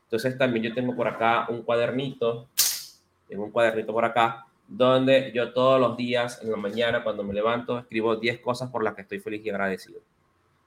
[0.03, 2.49] Entonces también yo tengo por acá un cuadernito,
[3.33, 7.33] tengo un cuadernito por acá, donde yo todos los días en la mañana cuando me
[7.33, 10.01] levanto escribo 10 cosas por las que estoy feliz y agradecido.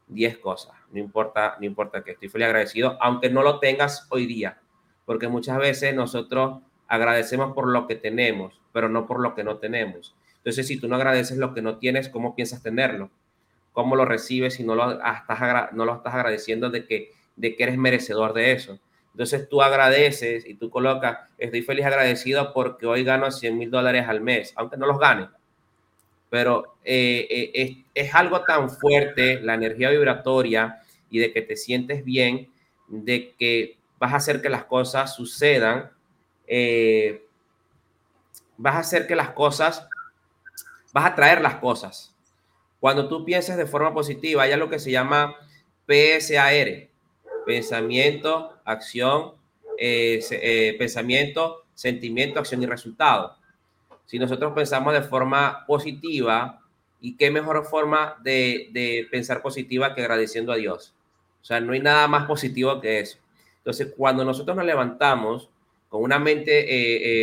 [0.09, 4.09] 10 cosas, no importa, no importa que estoy feliz y agradecido, aunque no lo tengas
[4.11, 4.59] hoy día,
[5.05, 9.59] porque muchas veces nosotros agradecemos por lo que tenemos, pero no por lo que no
[9.59, 10.17] tenemos.
[10.39, 13.11] Entonces, si tú no agradeces lo que no tienes, ¿cómo piensas tenerlo?
[13.71, 17.62] ¿Cómo lo recibes si no lo estás, no lo estás agradeciendo de que, de que
[17.62, 18.81] eres merecedor de eso?
[19.17, 24.05] Entonces tú agradeces y tú colocas, estoy feliz agradecido porque hoy gano 100 mil dólares
[24.07, 25.31] al mes, aunque no los gane.
[26.29, 31.57] Pero eh, eh, es, es, algo tan fuerte, la energía vibratoria y de que te
[31.57, 32.51] sientes bien,
[32.89, 35.91] de que vas a hacer que las cosas sucedan,
[36.47, 37.25] eh,
[38.59, 39.89] vas a hacer que las cosas
[40.93, 42.14] vas a traer las cosas.
[42.81, 45.37] Cuando tú pienses de forma positiva, hay algo que se llama
[45.87, 46.89] PSAR,
[47.47, 49.32] pensamiento, acción,
[49.78, 53.36] eh, eh, pensamiento, sentimiento, acción y resultado.
[54.05, 56.61] Si nosotros pensamos de forma positiva,
[57.01, 60.94] ¿y qué mejor forma de, pensar positiva que agradeciendo a Dios?
[61.40, 63.18] O sea, no hay nada más positivo que eso.
[63.59, 65.49] Entonces, cuando nosotros nos levantamos
[65.88, 66.66] con una mente,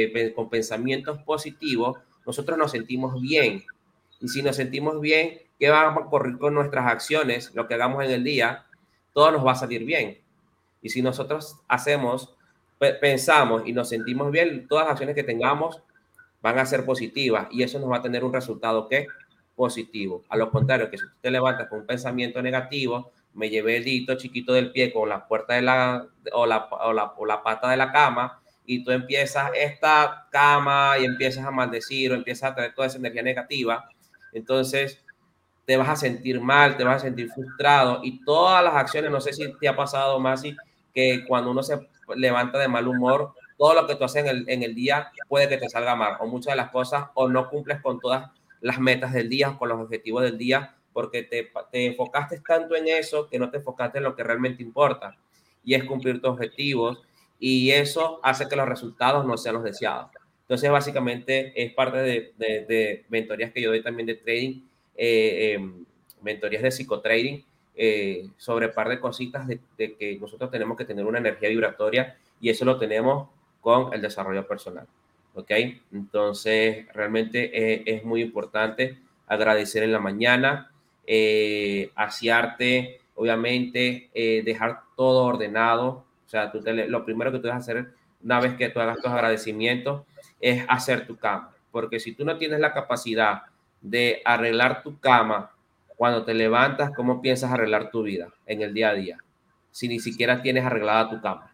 [0.06, 3.64] eh, con pensamientos positivos, nosotros nos sentimos bien.
[4.22, 7.54] Y si nos sentimos bien, ¿qué va a ocurrir con nuestras acciones?
[7.54, 8.66] Lo que hagamos en el día,
[9.14, 10.20] todo nos va a salir bien.
[10.82, 12.36] Y si nosotros hacemos,
[13.00, 15.82] pensamos y nos sentimos bien, todas las acciones que tengamos
[16.42, 19.08] van a ser positivas y eso nos va a tener un resultado que
[19.56, 20.24] positivo.
[20.30, 23.84] A lo contrario, que si tú te levantas con un pensamiento negativo, me llevé el
[23.84, 27.42] dito chiquito del pie con la puerta de la o la, o la, o la
[27.42, 32.52] pata de la cama, y tú empiezas esta cama y empiezas a maldecir o empiezas
[32.52, 33.90] a tener toda esa energía negativa,
[34.32, 35.04] entonces
[35.66, 39.22] te vas a sentir mal, te vas a sentir frustrado y todas las acciones, no
[39.22, 40.44] sé si te ha pasado, más
[40.94, 44.50] que cuando uno se levanta de mal humor, todo lo que tú haces en el,
[44.50, 47.50] en el día puede que te salga mal o muchas de las cosas o no
[47.50, 48.30] cumples con todas
[48.62, 52.88] las metas del día, con los objetivos del día, porque te, te enfocaste tanto en
[52.88, 55.18] eso que no te enfocaste en lo que realmente importa
[55.64, 57.02] y es cumplir tus objetivos
[57.40, 60.12] y eso hace que los resultados no sean los deseados.
[60.42, 64.62] Entonces, básicamente es parte de, de, mentorías que yo doy también de trading,
[64.96, 65.86] eh, em,
[66.22, 67.44] mentorías de psicotrading,
[67.76, 72.50] eh, sobre par de cositas de, que nosotros tenemos que tener una energía vibratoria y
[72.50, 73.30] eso lo tenemos
[73.62, 74.86] con el desarrollo personal.
[75.36, 75.52] ¿Ok?
[75.92, 80.72] Entonces, realmente eh, es muy importante agradecer en la mañana,
[81.08, 84.10] eh, asearte, obviamente,
[84.46, 88.80] dejar todo ordenado, sea, tú lo primero que tú a hacer una vez que tú
[88.80, 90.04] hagas tus agradecimientos
[90.42, 91.52] es hacer tu cama.
[91.72, 93.44] Porque si tú no tienes la capacidad
[93.84, 95.52] de arreglar tu cama
[95.96, 99.18] cuando te levantas, ¿cómo piensas arreglar tu vida en el día a día?
[99.70, 101.54] Si ni siquiera tienes arreglada tu cama.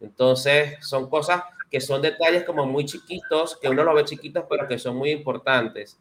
[0.00, 4.68] Entonces, son cosas que son detalles como muy chiquitos, que uno lo ve chiquitos, pero
[4.68, 5.98] que son muy importantes.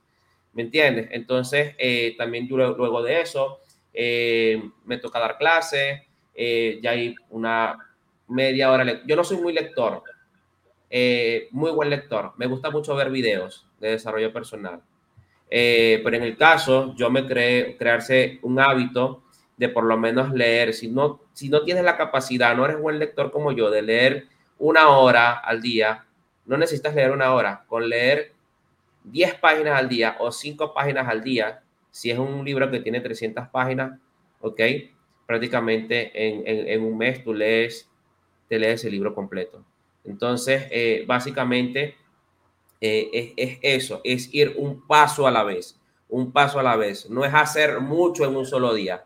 [0.54, 1.08] ¿Me entiendes?
[1.12, 3.60] Entonces, eh, también luego de eso,
[3.94, 7.78] eh, me toca dar clase, eh, ya hay una
[8.28, 9.04] media hora.
[9.06, 10.04] Yo no soy muy lector,
[10.90, 12.34] eh, muy buen lector.
[12.38, 14.82] Me gusta mucho ver videos de desarrollo personal.
[15.50, 19.24] Eh, pero en el caso, yo me creé crearse un hábito
[19.58, 20.74] de por lo menos leer.
[20.74, 24.28] Si no, si no tienes la capacidad, no eres buen lector como yo, de leer
[24.58, 26.06] una hora al día,
[26.46, 27.64] no necesitas leer una hora.
[27.68, 28.34] Con leer
[29.04, 33.02] 10 páginas al día o 5 páginas al día, si es un libro que tiene
[33.02, 34.00] 300 páginas,
[34.42, 34.62] ¿ok?
[35.26, 37.90] Prácticamente en, en un mes tú lees
[38.50, 39.64] te lees el libro completo.
[40.04, 41.96] Entonces, eh, básicamente
[42.82, 47.10] eh, es, eso, es ir un paso a la vez, un paso a la vez.
[47.10, 49.04] No es hacer mucho en un solo día,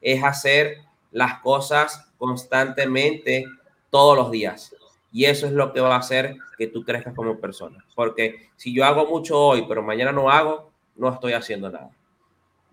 [0.00, 0.78] es hacer
[1.10, 3.46] las cosas constantemente
[3.90, 4.74] todos los días.
[5.12, 7.84] Y eso es lo que va a hacer que tú crezcas como persona.
[7.94, 11.90] Porque si yo hago mucho hoy, pero mañana no hago, no estoy haciendo nada.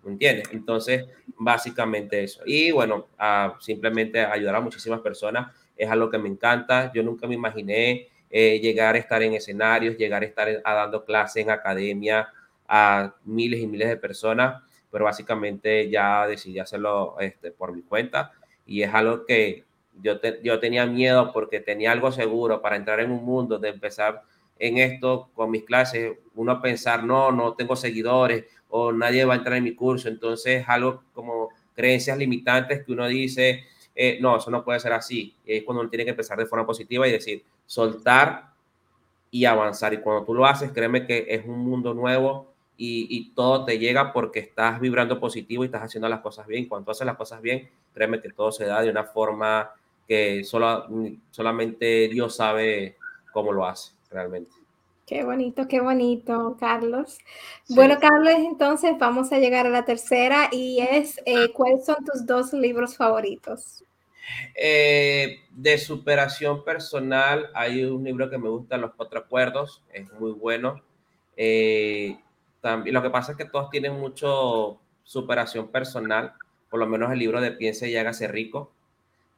[0.02, 0.48] ¿Me entiendes?
[0.52, 1.06] Entonces,
[1.38, 2.42] básicamente eso.
[2.44, 3.06] Y bueno,
[3.60, 6.92] simplemente ayudar a muchísimas personas es algo que me encanta.
[6.92, 11.04] Yo nunca me imaginé eh, llegar a estar en escenarios, llegar a estar a dando
[11.04, 12.26] clases en academia
[12.66, 14.60] a miles y miles de personas,
[14.90, 18.32] pero básicamente ya decidí hacerlo este, por mi cuenta.
[18.66, 19.62] Y es algo que
[20.02, 24.22] yo, yo tenía miedo porque tenía algo seguro para entrar en un mundo de empezar
[24.58, 29.36] en esto con mis clases, uno pensar, no, no tengo seguidores o nadie va a
[29.36, 33.62] entrar en mi curso, entonces algo como creencias limitantes que uno dice,
[33.94, 35.36] eh, no, eso no puede ser así.
[35.44, 38.52] Es cuando uno tiene que empezar de forma positiva y decir, soltar
[39.30, 39.94] y avanzar.
[39.94, 43.78] Y cuando tú lo haces, créeme que es un mundo nuevo y, y, todo te
[43.78, 46.68] llega porque estás vibrando positivo y estás haciendo las cosas bien.
[46.68, 49.70] Cuando haces las cosas bien, créeme que todo se da de una forma
[50.08, 50.86] que solo,
[51.30, 52.96] solamente Dios sabe
[53.32, 54.63] cómo lo hace realmente.
[55.06, 57.18] Qué bonito, qué bonito, Carlos.
[57.68, 62.24] Bueno, Carlos, entonces vamos a llegar a la tercera y es, eh, ¿cuáles son tus
[62.24, 63.84] dos libros favoritos?
[64.54, 70.32] Eh, de superación personal, hay un libro que me gusta, Los Cuatro Acuerdos, es muy
[70.32, 70.80] bueno.
[71.36, 72.18] Eh,
[72.62, 76.32] también, lo que pasa es que todos tienen mucho superación personal,
[76.70, 78.72] por lo menos el libro de Piense y hágase rico,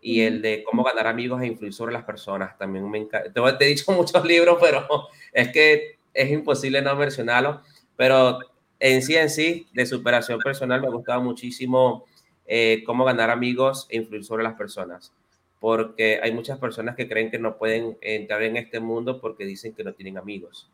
[0.00, 2.56] y el de cómo ganar amigos e influir sobre las personas.
[2.58, 3.58] También me encanta.
[3.58, 4.86] Te, he dicho muchos libros, pero
[5.32, 7.62] es que es imposible no mencionarlo.
[7.96, 8.38] Pero
[8.78, 12.04] en sí, en sí, de superación personal, me ha gustado muchísimo
[12.46, 15.12] eh, cómo ganar amigos e influir sobre las personas.
[15.58, 19.72] Porque hay muchas personas que creen que no pueden entrar en este mundo porque dicen
[19.74, 20.70] que no tienen amigos.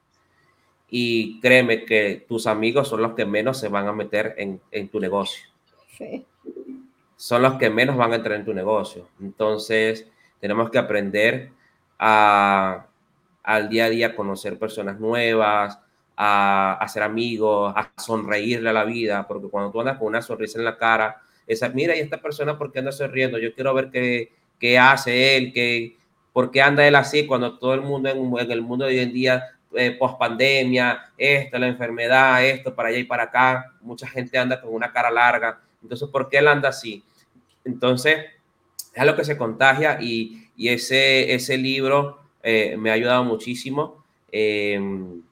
[0.91, 4.89] Y créeme que tus amigos son los que menos se van a meter en, en
[4.89, 5.49] tu negocio.
[5.97, 6.27] Sí
[7.23, 9.07] son los que menos van a entrar en tu negocio.
[9.21, 10.11] Entonces,
[10.41, 11.53] tenemos que aprender
[11.97, 12.87] a,
[13.45, 15.79] al día a día conocer personas nuevas,
[16.17, 20.59] a hacer amigos, a sonreírle a la vida, porque cuando tú andas con una sonrisa
[20.59, 23.39] en la cara, esa, mira, y esta persona, ¿por qué anda sonriendo?
[23.39, 25.97] Yo quiero ver qué, qué hace él, qué,
[26.33, 29.13] por qué anda él así cuando todo el mundo en, el mundo de hoy en
[29.13, 29.45] día,
[29.77, 34.61] eh, post pandemia, esto, la enfermedad, esto, para allá y para acá, mucha gente anda
[34.61, 35.61] con una cara larga.
[35.81, 37.05] Entonces, ¿por qué él anda así?
[37.65, 38.27] Entonces,
[38.93, 44.05] es algo que se contagia y, ese, ese libro eh, me ha ayudado muchísimo.
[44.31, 45.23] Em,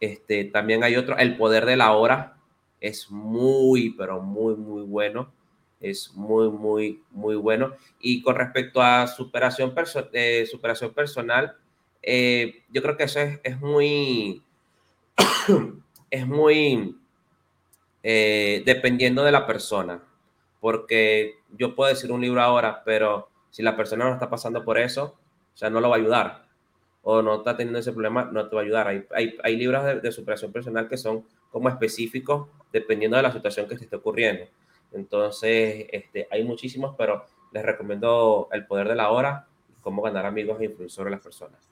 [0.00, 2.36] este, también hay otro, El Poder de la Hora,
[2.80, 5.32] es muy, pero muy, muy bueno.
[5.80, 7.72] Es muy, muy, muy bueno.
[8.00, 9.72] Y con respecto a superación,
[10.12, 11.56] eh, superación personal,
[12.02, 14.42] eh, yo creo que eso es, muy,
[16.10, 16.98] es muy
[18.02, 20.02] dependiendo de la persona
[20.60, 24.78] porque yo puedo decir un libro ahora, pero si la persona no está pasando por
[24.78, 25.16] eso,
[25.54, 26.50] o sea, no lo va a ayudar
[27.02, 28.88] o no está teniendo ese problema, no te va a ayudar.
[28.88, 33.66] Hay, hay, hay libros de, superación personal que son como específicos dependiendo de la situación
[33.66, 34.44] que te esté ocurriendo.
[34.92, 39.46] Entonces, este, hay muchísimos, pero les recomiendo El Poder de la Hora,
[39.80, 41.70] cómo ganar amigos e influir sobre las personas.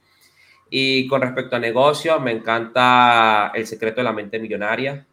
[0.70, 5.06] Y con respecto a negocios, me encanta El Secreto de la Mente Millonaria,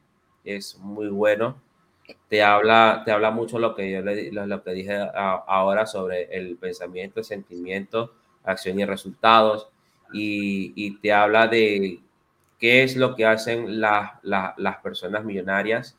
[0.44, 1.65] es muy bueno
[2.30, 6.58] te habla, te habla mucho lo que yo le, lo, que dije ahora sobre el
[6.58, 9.70] pensamiento, el sentimiento, acción y resultados,
[10.14, 12.00] y, y te habla de
[12.60, 15.98] qué es lo que hacen las personas millonarias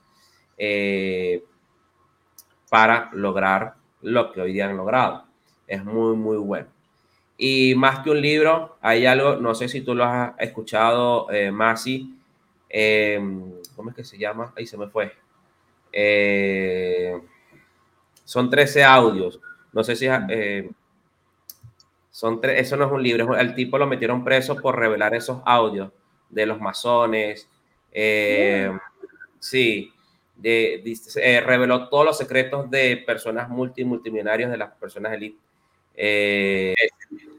[0.58, 1.44] eh,
[2.68, 5.24] para lograr lo que hoy día han logrado.
[5.66, 6.68] Es muy, muy bueno.
[7.38, 11.50] Y más que un libro, hay algo, no sé si tú lo has escuchado, eh,
[11.50, 12.14] Masi,
[12.68, 13.20] eh,
[13.74, 14.52] ¿cómo es que se llama?
[14.56, 15.12] Ahí se me fue.
[15.98, 17.18] Eh,
[18.22, 19.40] son 13 audios.
[19.72, 20.70] No sé si eh,
[22.10, 25.40] son tres, eso no es un libro, el tipo lo metieron preso por revelar esos
[25.46, 25.90] audios
[26.28, 27.48] de los masones.
[27.92, 28.70] Eh,
[29.38, 29.90] sí,
[30.36, 35.38] de, reveló todos los secretos de personas multi multimillonarios de las personas elite.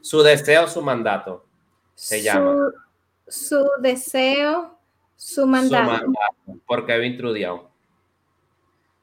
[0.00, 1.44] su deseo, su mandato,
[1.94, 2.72] se llama.
[3.28, 4.78] Su deseo,
[5.14, 5.84] su mandato.
[5.84, 7.68] Su mandato por Kevin Trudeau.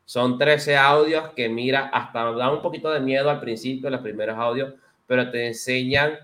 [0.06, 4.38] Son 13 audios que mira, hasta da un poquito de miedo al principio, los primeros
[4.38, 4.74] audios,
[5.08, 6.20] pero te enseñan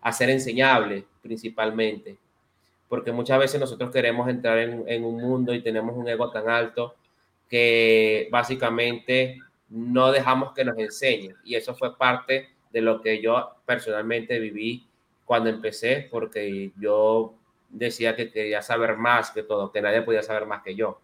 [0.00, 2.16] a ser enseñable principalmente.
[2.88, 6.94] Porque muchas veces nosotros queremos entrar en, un mundo y tenemos un ego tan alto
[7.48, 9.38] que básicamente
[9.68, 11.34] no dejamos que nos enseñen.
[11.44, 14.86] Y eso fue parte de lo que yo personalmente viví
[15.24, 17.34] cuando empecé, porque yo
[17.68, 20.98] decía que quería saber más que todo, que nadie podía saber más que yo.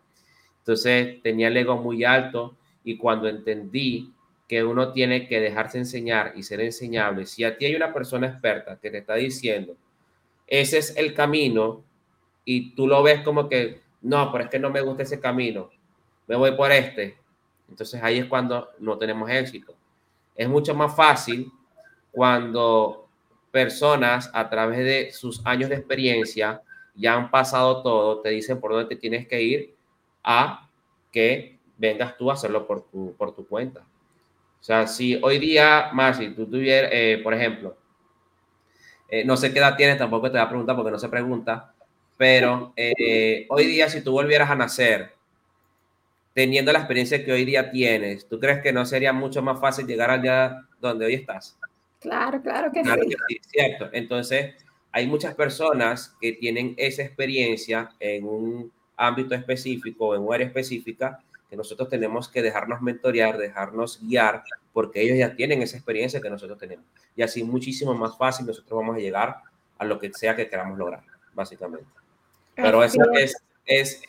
[0.65, 4.11] Entonces tenía el ego muy alto y cuando entendí
[4.49, 8.29] que uno tiene que dejarse enseñar y ser enseñable, si a ti hay una persona
[8.29, 9.77] experta que te está diciendo,
[10.47, 11.85] ese es el camino
[12.47, 15.69] y tú lo ves como que, no, pero es que no me gusta ese camino,
[16.27, 17.19] me voy por este.
[17.69, 19.75] Entonces ahí es cuando no tenemos éxito.
[20.35, 21.53] Es mucho más fácil
[22.11, 23.07] cuando
[23.51, 26.63] personas a través de sus años de experiencia
[26.95, 29.74] ya han pasado todo, te dicen por dónde tienes que ir
[30.25, 30.69] a
[31.13, 33.81] que vengas tú a hacerlo por tu, por tu cuenta.
[34.61, 37.77] O sea, si hoy día, si tú tuvieras, eh, por ejemplo,
[39.09, 41.75] Eh, no sé qué edad tienes, tampoco te voy a preguntar porque no se pregunta,
[42.17, 45.15] pero eh, hoy día si tú volvieras a nacer,
[46.33, 49.87] teniendo la experiencia que hoy día tienes, ¿tú crees que no sería mucho más fácil
[49.87, 51.59] llegar allá donde hoy estás?
[52.01, 53.11] Claro, claro que claro sí.
[53.11, 53.41] Que sí.
[53.49, 53.89] Cierto.
[53.93, 54.55] Entonces,
[54.93, 61.21] hay muchas personas que tienen esa experiencia en un ámbito específico, en un área específica,
[61.49, 64.43] que nosotros tenemos que dejarnos mentorear, dejarnos guiar,
[64.73, 66.85] porque ellos ya tienen esa experiencia que nosotros tenemos.
[67.17, 69.37] Y así muchísimo más fácil nosotros vamos a llegar
[69.79, 71.03] a lo que sea que queramos lograr,
[71.35, 71.87] básicamente.
[72.55, 73.37] Pero eso es,
[73.67, 74.03] es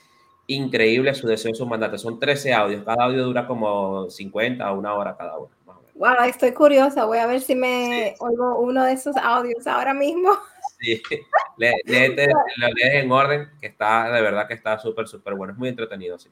[0.47, 1.97] increíble su deseo, su mandato.
[1.97, 5.49] Son 13 audios, cada audio dura como 50 o una hora cada uno.
[5.95, 10.29] Wow, estoy curiosa, voy a ver si me oigo uno de esos audios ahora mismo.
[10.85, 11.01] Sí,
[11.57, 11.73] le,
[12.57, 15.69] lo lees en orden, que está, de verdad que está súper, súper bueno, es muy
[15.69, 16.29] entretenido, sí.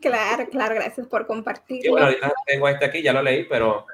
[0.00, 1.88] Claro, claro, gracias por compartir.
[1.88, 3.86] bueno, ahorita tengo este aquí, ya lo leí, pero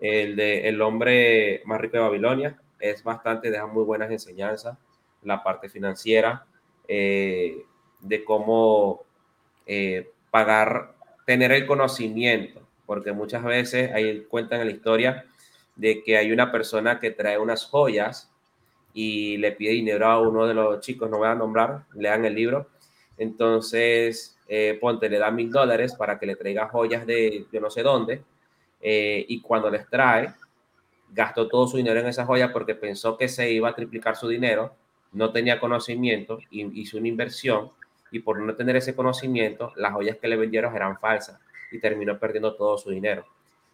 [0.00, 4.76] el de El hombre más rico de Babilonia es bastante, deja muy buenas enseñanzas,
[5.22, 6.44] la parte financiera,
[6.88, 7.64] eh,
[8.00, 9.04] de cómo
[9.66, 15.26] eh, pagar, tener el conocimiento, porque muchas veces ahí cuentan en la historia
[15.76, 18.32] de que hay una persona que trae unas joyas
[18.94, 22.34] y le pide dinero a uno de los chicos, no voy a nombrar, lean el
[22.34, 22.68] libro,
[23.16, 27.70] entonces eh, ponte, le da mil dólares para que le traiga joyas de yo no
[27.70, 28.22] sé dónde,
[28.80, 30.32] eh, y cuando les trae,
[31.10, 34.28] gastó todo su dinero en esa joya porque pensó que se iba a triplicar su
[34.28, 34.74] dinero,
[35.12, 37.70] no tenía conocimiento, hizo una inversión,
[38.10, 41.38] y por no tener ese conocimiento, las joyas que le vendieron eran falsas,
[41.70, 43.24] y terminó perdiendo todo su dinero.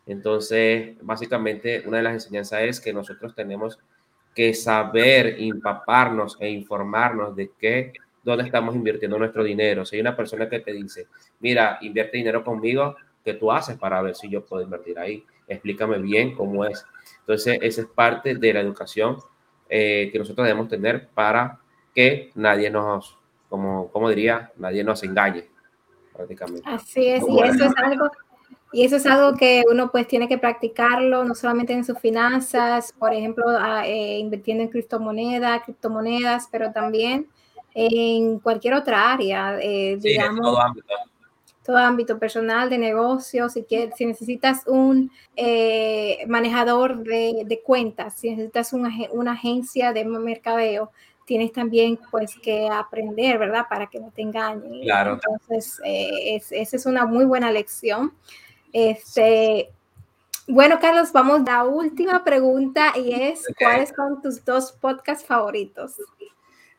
[0.07, 3.79] Entonces, básicamente, una de las enseñanzas es que nosotros tenemos
[4.35, 9.85] que saber empaparnos e informarnos de qué dónde estamos invirtiendo nuestro dinero.
[9.85, 11.07] Si hay una persona que te dice,
[11.41, 15.25] mira, invierte dinero conmigo, ¿qué tú haces para ver si yo puedo invertir ahí?
[15.47, 16.85] Explícame bien cómo es.
[17.21, 19.19] Entonces, esa es parte de la educación
[19.69, 21.61] eh, que nosotros debemos tener para
[21.95, 23.19] que nadie nos,
[23.49, 25.45] como, como diría, nadie nos engañe,
[26.15, 26.63] prácticamente.
[26.65, 28.11] Así es, y eso es algo
[28.75, 32.93] y eso es algo que uno pues tiene que practicarlo, no solamente en sus finanzas,
[32.99, 33.45] por ejemplo,
[33.85, 37.29] eh, invirtiendo en criptomonedas, criptomonedas, pero también
[37.73, 40.41] en cualquier otra área, eh, digamos.
[40.41, 40.95] todo ámbito.
[41.65, 48.31] Todo ámbito personal, de negocio, si, quieres, si necesitas un eh, manejador de, cuentas, si
[48.31, 50.91] necesitas una, una agencia de mercadeo,
[51.25, 53.67] tienes también pues que aprender, ¿verdad?
[53.69, 54.83] Para que no te engañen.
[54.83, 55.15] Claro.
[55.15, 58.13] Entonces, eh, esa es una muy buena lección.
[58.75, 59.71] Este,
[60.49, 65.95] bueno, Carlos, vamos a la última pregunta y es, ¿cuáles son tus dos podcasts favoritos?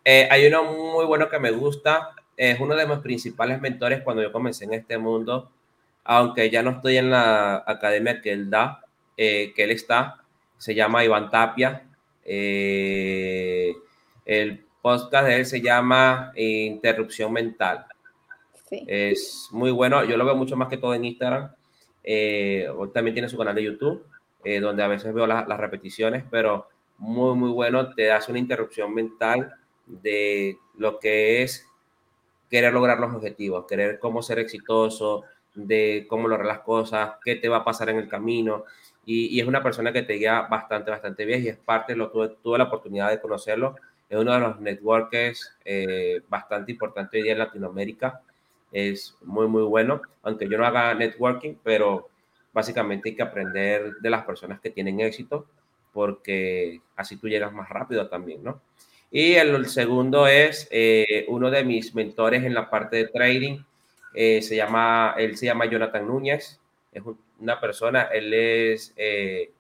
[0.04, 4.22] Eh, hay uno muy bueno que me gusta, es uno de mis principales mentores cuando
[4.22, 5.50] yo comencé en este mundo,
[6.04, 8.84] aunque ya no estoy en la academia que él da,
[9.16, 10.22] eh, que él está,
[10.58, 11.82] se llama Iván Tapia.
[12.26, 13.74] Eh,
[14.26, 17.86] el podcast de él se llama Interrupción Mental.
[18.70, 21.52] Es muy bueno, yo lo veo mucho más que todo en Instagram.
[22.94, 24.06] También tiene su canal de YouTube,
[24.62, 29.54] donde a veces veo las repeticiones, pero muy, muy bueno, te das una interrupción mental
[29.86, 31.68] de lo que es
[32.50, 37.50] querer lograr los objetivos, querer cómo ser exitoso, de cómo lograr las cosas, qué te
[37.50, 38.66] va a pasar en el camino.
[39.06, 42.30] Y, es una persona que te guía bastante, bastante bien y es parte, lo tuve,
[42.42, 43.76] tuve la oportunidad de conocerlo,
[44.10, 48.22] es uno de los networkers eh, bastante importante hoy día en Latinoamérica.
[48.78, 52.10] Es muy, muy bueno, aunque yo no haga networking, pero
[52.52, 55.46] básicamente hay que aprender de las personas que tienen éxito
[55.94, 58.60] porque así tú llegas más rápido también, ¿no?
[59.10, 63.60] Y el, segundo es eh, uno de mis mentores en la parte de trading.
[64.14, 66.60] Eh, se llama, él se llama Jonathan Núñez.
[66.92, 67.02] Es
[67.40, 69.54] una persona, él es eh,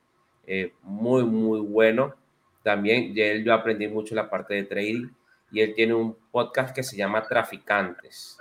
[0.81, 2.15] muy, muy bueno.
[2.63, 5.07] También de él yo aprendí mucho la parte de trading.
[5.53, 8.37] Y él tiene un podcast que se llama Traficantes.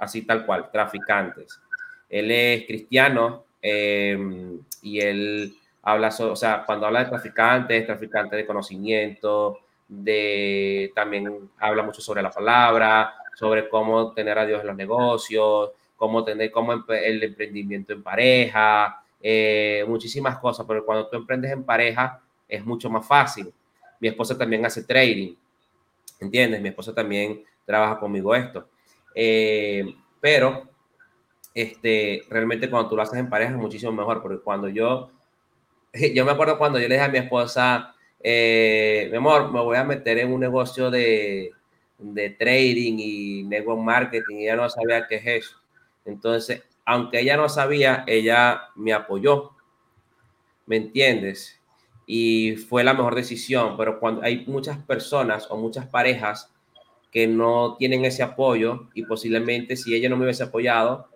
[0.00, 1.60] Así tal cual, Traficantes.
[2.08, 9.58] Él es cristiano y él habla, o sea, cuando habla de traficantes, traficantes de conocimiento,
[9.88, 15.70] de también habla mucho sobre la palabra, sobre cómo tener a Dios en los negocios,
[15.96, 21.64] cómo tener cómo el emprendimiento en pareja, eh, muchísimas cosas, pero cuando tú emprendes en
[21.64, 23.52] pareja es mucho más fácil.
[24.00, 25.34] Mi esposa también hace trading,
[26.20, 26.60] ¿entiendes?
[26.60, 28.68] Mi esposa también trabaja conmigo esto.
[29.20, 30.68] Eh, pero
[31.52, 35.10] este, realmente cuando tú lo haces en pareja es muchísimo mejor, porque cuando yo,
[36.14, 39.76] yo me acuerdo cuando yo le dije a mi esposa, eh, mi amor, me voy
[39.76, 41.50] a meter en un negocio de,
[41.98, 45.56] de trading y network marketing y ella no sabía qué es eso.
[46.04, 49.50] Entonces, aunque ella no sabía, ella me apoyó.
[50.66, 51.58] ¿Me entiendes?
[52.10, 56.50] y fue la mejor decisión, pero cuando hay muchas personas o muchas parejas
[57.10, 61.08] que no tienen ese apoyo y posiblemente si ella no me hubiese apoyado,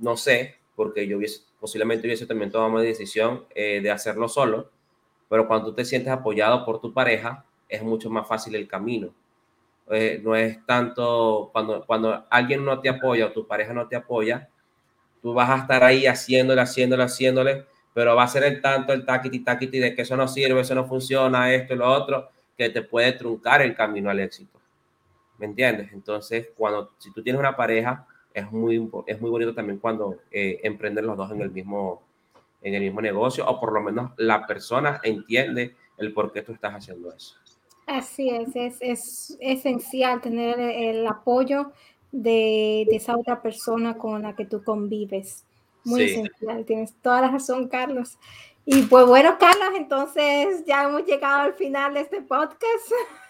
[0.00, 4.70] no sé, porque yo hubiese, posiblemente hubiese también tomado la decisión eh, de hacerlo solo,
[5.28, 9.14] pero cuando tú te sientes apoyado por tu pareja, es mucho más fácil el camino.
[9.90, 13.96] Eh, no es tanto cuando, cuando alguien no te apoya o tu pareja no te
[13.96, 14.48] apoya,
[15.22, 19.04] tú vas a estar ahí haciéndole, haciéndole, haciéndole, pero va a ser el tanto, el
[19.04, 22.70] taquiti, taquiti de que eso no sirve, eso no funciona, esto y lo otro, que
[22.70, 24.60] te puede truncar el camino al éxito.
[25.38, 25.92] ¿Me entiendes?
[25.92, 30.60] Entonces, cuando, si tú tienes una pareja, es muy, es muy bonito también cuando eh,
[30.62, 32.02] emprenden los dos en el, mismo,
[32.62, 36.52] en el mismo negocio, o por lo menos la persona entiende el por qué tú
[36.52, 37.36] estás haciendo eso.
[37.86, 41.72] Así es, es, es esencial tener el apoyo
[42.10, 45.44] de, de, esa otra persona con la que tú convives.
[45.84, 48.18] Muy esencial, tienes toda la razón, Carlos.
[48.64, 52.90] Y pues bueno, Carlos, entonces ya hemos llegado al final de este podcast.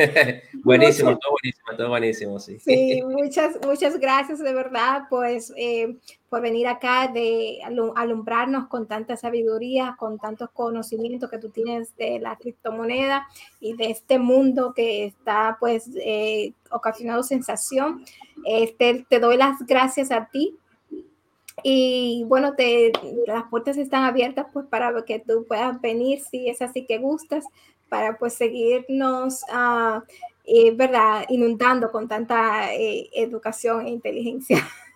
[0.64, 2.58] buenísimo, todo buenísimo, todo buenísimo, sí.
[2.58, 5.96] Sí, muchas, muchas gracias de verdad, pues, eh,
[6.28, 7.58] por venir acá de
[7.96, 13.26] alumbrarnos con tanta sabiduría, con tantos conocimientos que tú tienes de la criptomoneda
[13.60, 18.04] y de este mundo que está, pues, eh, ocasionando sensación.
[18.44, 20.56] Este, te doy las gracias a ti
[21.62, 22.92] y bueno, te,
[23.26, 27.44] las puertas están abiertas pues para que tú puedas venir si es así que gustas
[27.90, 30.00] para pues seguirnos, uh,
[30.46, 31.26] eh, ¿verdad?
[31.28, 34.66] Inundando con tanta eh, educación e inteligencia.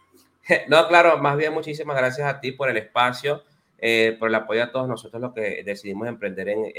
[0.69, 3.43] No, claro, más bien muchísimas gracias a ti por el espacio,
[3.79, 6.73] eh, por el apoyo a todos nosotros los que decidimos emprender en,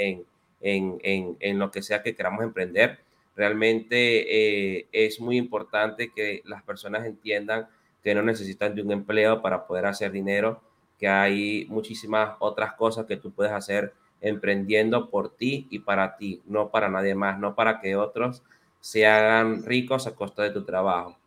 [0.62, 3.00] en, en, en lo que sea que queramos emprender.
[3.36, 7.68] Realmente eh, es muy importante que las personas entiendan
[8.04, 10.62] que no necesitan de un empleo para poder hacer dinero,
[11.00, 16.42] que hay muchísimas otras cosas que tú puedes hacer emprendiendo por ti y para ti,
[16.46, 18.44] no para nadie más, no para que otros
[18.80, 21.18] se hagan ricos a costa de tu trabajo.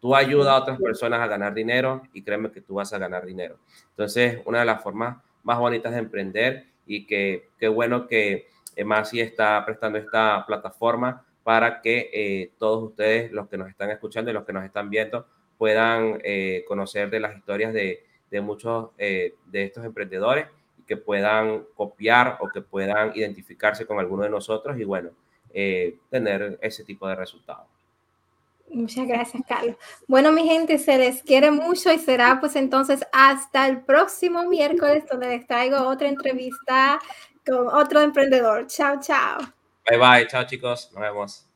[0.00, 3.24] Tú ayudas a otras personas a ganar dinero y créeme que tú vas a ganar
[3.24, 3.58] dinero.
[3.90, 8.48] Entonces, una de las formas más bonitas de emprender y que qué bueno que
[8.84, 14.30] Masi está prestando esta plataforma para que eh, todos ustedes, los que nos están escuchando
[14.30, 15.26] y los que nos están viendo,
[15.58, 20.46] puedan eh, conocer de las historias de, de muchos eh, de estos emprendedores
[20.92, 25.08] que puedan copiar o que puedan identificarse con alguno de nosotros y bueno,
[25.54, 27.66] eh, tener ese tipo de resultados.
[28.68, 29.76] Muchas gracias, Carlos.
[30.06, 35.04] Bueno, mi gente, se les quiere mucho y será pues entonces hasta el próximo miércoles
[35.10, 37.00] donde les traigo otra entrevista
[37.46, 38.66] con otro emprendedor.
[38.66, 39.38] Chao, chao.
[39.88, 40.26] Bye, bye.
[40.26, 40.90] Chao, chicos.
[40.92, 41.51] Nos vemos.